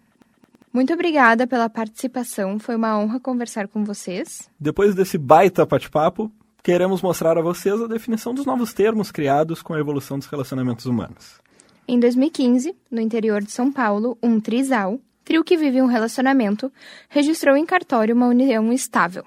Muito 0.73 0.93
obrigada 0.93 1.47
pela 1.47 1.69
participação, 1.69 2.59
foi 2.59 2.75
uma 2.75 2.97
honra 2.99 3.19
conversar 3.19 3.67
com 3.67 3.83
vocês. 3.83 4.49
Depois 4.59 4.93
desse 4.93 5.17
baita 5.17 5.65
bate-papo, 5.65 6.31
queremos 6.63 7.01
mostrar 7.01 7.37
a 7.37 7.41
vocês 7.41 7.81
a 7.81 7.87
definição 7.87 8.33
dos 8.33 8.45
novos 8.45 8.73
termos 8.73 9.11
criados 9.11 9.61
com 9.61 9.73
a 9.73 9.79
evolução 9.79 10.19
dos 10.19 10.27
relacionamentos 10.27 10.85
humanos. 10.85 11.41
Em 11.87 11.99
2015, 11.99 12.75
no 12.91 12.99
interior 12.99 13.41
de 13.41 13.51
São 13.51 13.71
Paulo, 13.71 14.17
um 14.21 14.39
trisal, 14.41 14.99
trio 15.27 15.43
que 15.43 15.57
vive 15.57 15.81
um 15.81 15.87
relacionamento, 15.87 16.71
registrou 17.09 17.57
em 17.57 17.65
cartório 17.65 18.15
uma 18.15 18.27
união 18.27 18.71
estável. 18.71 19.25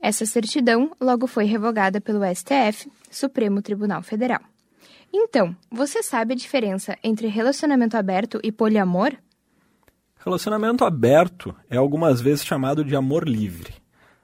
Essa 0.00 0.24
certidão 0.24 0.90
logo 0.98 1.26
foi 1.26 1.44
revogada 1.44 2.00
pelo 2.00 2.24
STF, 2.34 2.90
Supremo 3.10 3.60
Tribunal 3.60 4.02
Federal. 4.02 4.40
Então, 5.12 5.54
você 5.70 6.02
sabe 6.02 6.32
a 6.32 6.36
diferença 6.36 6.96
entre 7.04 7.26
relacionamento 7.26 7.94
aberto 7.94 8.40
e 8.42 8.50
poliamor? 8.50 9.12
Relacionamento 10.24 10.82
aberto 10.82 11.54
é 11.68 11.76
algumas 11.76 12.22
vezes 12.22 12.42
chamado 12.42 12.82
de 12.82 12.96
amor 12.96 13.28
livre, 13.28 13.74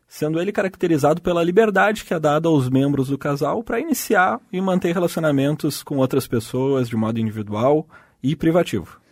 sendo 0.08 0.40
ele 0.40 0.52
caracterizado 0.52 1.20
pela 1.20 1.44
liberdade 1.44 2.02
que 2.02 2.14
é 2.14 2.18
dada 2.18 2.48
aos 2.48 2.70
membros 2.70 3.08
do 3.08 3.18
casal 3.18 3.62
para 3.62 3.78
iniciar 3.78 4.40
e 4.50 4.58
manter 4.58 4.94
relacionamentos 4.94 5.82
com 5.82 5.98
outras 5.98 6.26
pessoas 6.26 6.88
de 6.88 6.96
modo 6.96 7.20
individual 7.20 7.86
e 8.22 8.34
privativo. 8.34 9.03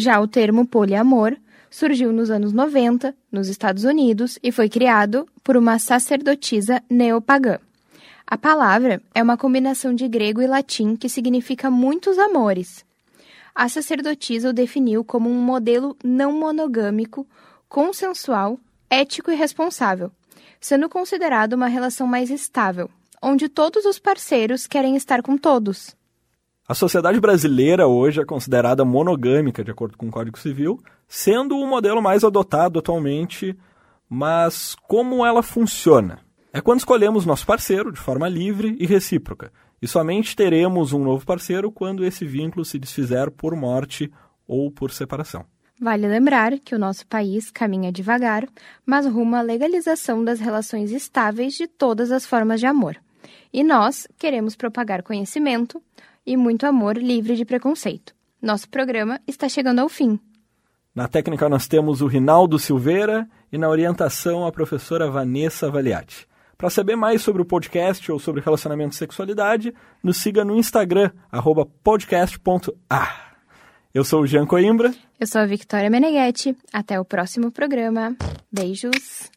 Já 0.00 0.18
o 0.18 0.26
termo 0.26 0.66
poliamor 0.66 1.36
surgiu 1.68 2.10
nos 2.10 2.30
anos 2.30 2.54
90, 2.54 3.14
nos 3.30 3.48
Estados 3.48 3.84
Unidos, 3.84 4.38
e 4.42 4.50
foi 4.50 4.66
criado 4.66 5.28
por 5.44 5.58
uma 5.58 5.78
sacerdotisa 5.78 6.82
neopagã. 6.88 7.58
A 8.26 8.38
palavra 8.38 9.02
é 9.14 9.22
uma 9.22 9.36
combinação 9.36 9.94
de 9.94 10.08
grego 10.08 10.40
e 10.40 10.46
latim 10.46 10.96
que 10.96 11.06
significa 11.06 11.70
muitos 11.70 12.18
amores. 12.18 12.82
A 13.54 13.68
sacerdotisa 13.68 14.48
o 14.48 14.52
definiu 14.54 15.04
como 15.04 15.28
um 15.28 15.38
modelo 15.38 15.94
não 16.02 16.32
monogâmico, 16.32 17.26
consensual, 17.68 18.58
ético 18.88 19.30
e 19.30 19.34
responsável, 19.34 20.10
sendo 20.58 20.88
considerado 20.88 21.52
uma 21.52 21.66
relação 21.66 22.06
mais 22.06 22.30
estável, 22.30 22.88
onde 23.20 23.50
todos 23.50 23.84
os 23.84 23.98
parceiros 23.98 24.66
querem 24.66 24.96
estar 24.96 25.20
com 25.20 25.36
todos. 25.36 25.94
A 26.70 26.74
sociedade 26.74 27.18
brasileira 27.18 27.88
hoje 27.88 28.20
é 28.20 28.24
considerada 28.24 28.84
monogâmica, 28.84 29.64
de 29.64 29.72
acordo 29.72 29.98
com 29.98 30.06
o 30.06 30.10
Código 30.12 30.38
Civil, 30.38 30.80
sendo 31.08 31.58
o 31.58 31.66
modelo 31.66 32.00
mais 32.00 32.22
adotado 32.22 32.78
atualmente. 32.78 33.58
Mas 34.08 34.76
como 34.86 35.26
ela 35.26 35.42
funciona? 35.42 36.20
É 36.52 36.60
quando 36.60 36.78
escolhemos 36.78 37.26
nosso 37.26 37.44
parceiro 37.44 37.90
de 37.90 37.98
forma 37.98 38.28
livre 38.28 38.76
e 38.78 38.86
recíproca, 38.86 39.52
e 39.82 39.88
somente 39.88 40.36
teremos 40.36 40.92
um 40.92 41.02
novo 41.02 41.26
parceiro 41.26 41.72
quando 41.72 42.04
esse 42.04 42.24
vínculo 42.24 42.64
se 42.64 42.78
desfizer 42.78 43.32
por 43.32 43.56
morte 43.56 44.08
ou 44.46 44.70
por 44.70 44.92
separação. 44.92 45.44
Vale 45.80 46.06
lembrar 46.06 46.56
que 46.60 46.76
o 46.76 46.78
nosso 46.78 47.04
país 47.08 47.50
caminha 47.50 47.90
devagar, 47.90 48.46
mas 48.86 49.06
rumo 49.06 49.34
à 49.34 49.40
legalização 49.40 50.22
das 50.22 50.38
relações 50.38 50.92
estáveis 50.92 51.54
de 51.54 51.66
todas 51.66 52.12
as 52.12 52.24
formas 52.24 52.60
de 52.60 52.66
amor. 52.66 52.96
E 53.52 53.64
nós 53.64 54.06
queremos 54.16 54.54
propagar 54.54 55.02
conhecimento, 55.02 55.82
e 56.26 56.36
muito 56.36 56.66
amor 56.66 56.96
livre 56.96 57.36
de 57.36 57.44
preconceito. 57.44 58.14
Nosso 58.40 58.68
programa 58.68 59.20
está 59.26 59.48
chegando 59.48 59.80
ao 59.80 59.88
fim. 59.88 60.18
Na 60.94 61.06
técnica 61.06 61.48
nós 61.48 61.68
temos 61.68 62.00
o 62.00 62.06
Rinaldo 62.06 62.58
Silveira 62.58 63.28
e 63.52 63.58
na 63.58 63.68
orientação 63.68 64.46
a 64.46 64.52
professora 64.52 65.10
Vanessa 65.10 65.70
Valiati. 65.70 66.26
Para 66.56 66.68
saber 66.68 66.94
mais 66.94 67.22
sobre 67.22 67.40
o 67.40 67.44
podcast 67.44 68.12
ou 68.12 68.18
sobre 68.18 68.42
relacionamento 68.42 68.92
e 68.92 68.96
sexualidade, 68.96 69.72
nos 70.02 70.18
siga 70.18 70.44
no 70.44 70.56
Instagram, 70.56 71.10
podcast.a. 71.82 73.30
Eu 73.94 74.04
sou 74.04 74.22
o 74.22 74.26
Jean 74.26 74.46
Coimbra. 74.46 74.92
Eu 75.18 75.26
sou 75.26 75.40
a 75.40 75.46
Victoria 75.46 75.90
Meneghetti. 75.90 76.56
Até 76.72 77.00
o 77.00 77.04
próximo 77.04 77.50
programa. 77.50 78.14
Beijos. 78.52 79.30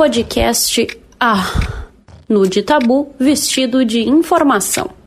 Podcast 0.00 0.98
A. 1.20 1.44
Nude 2.26 2.62
Tabu 2.62 3.14
vestido 3.18 3.84
de 3.84 4.08
informação. 4.08 4.99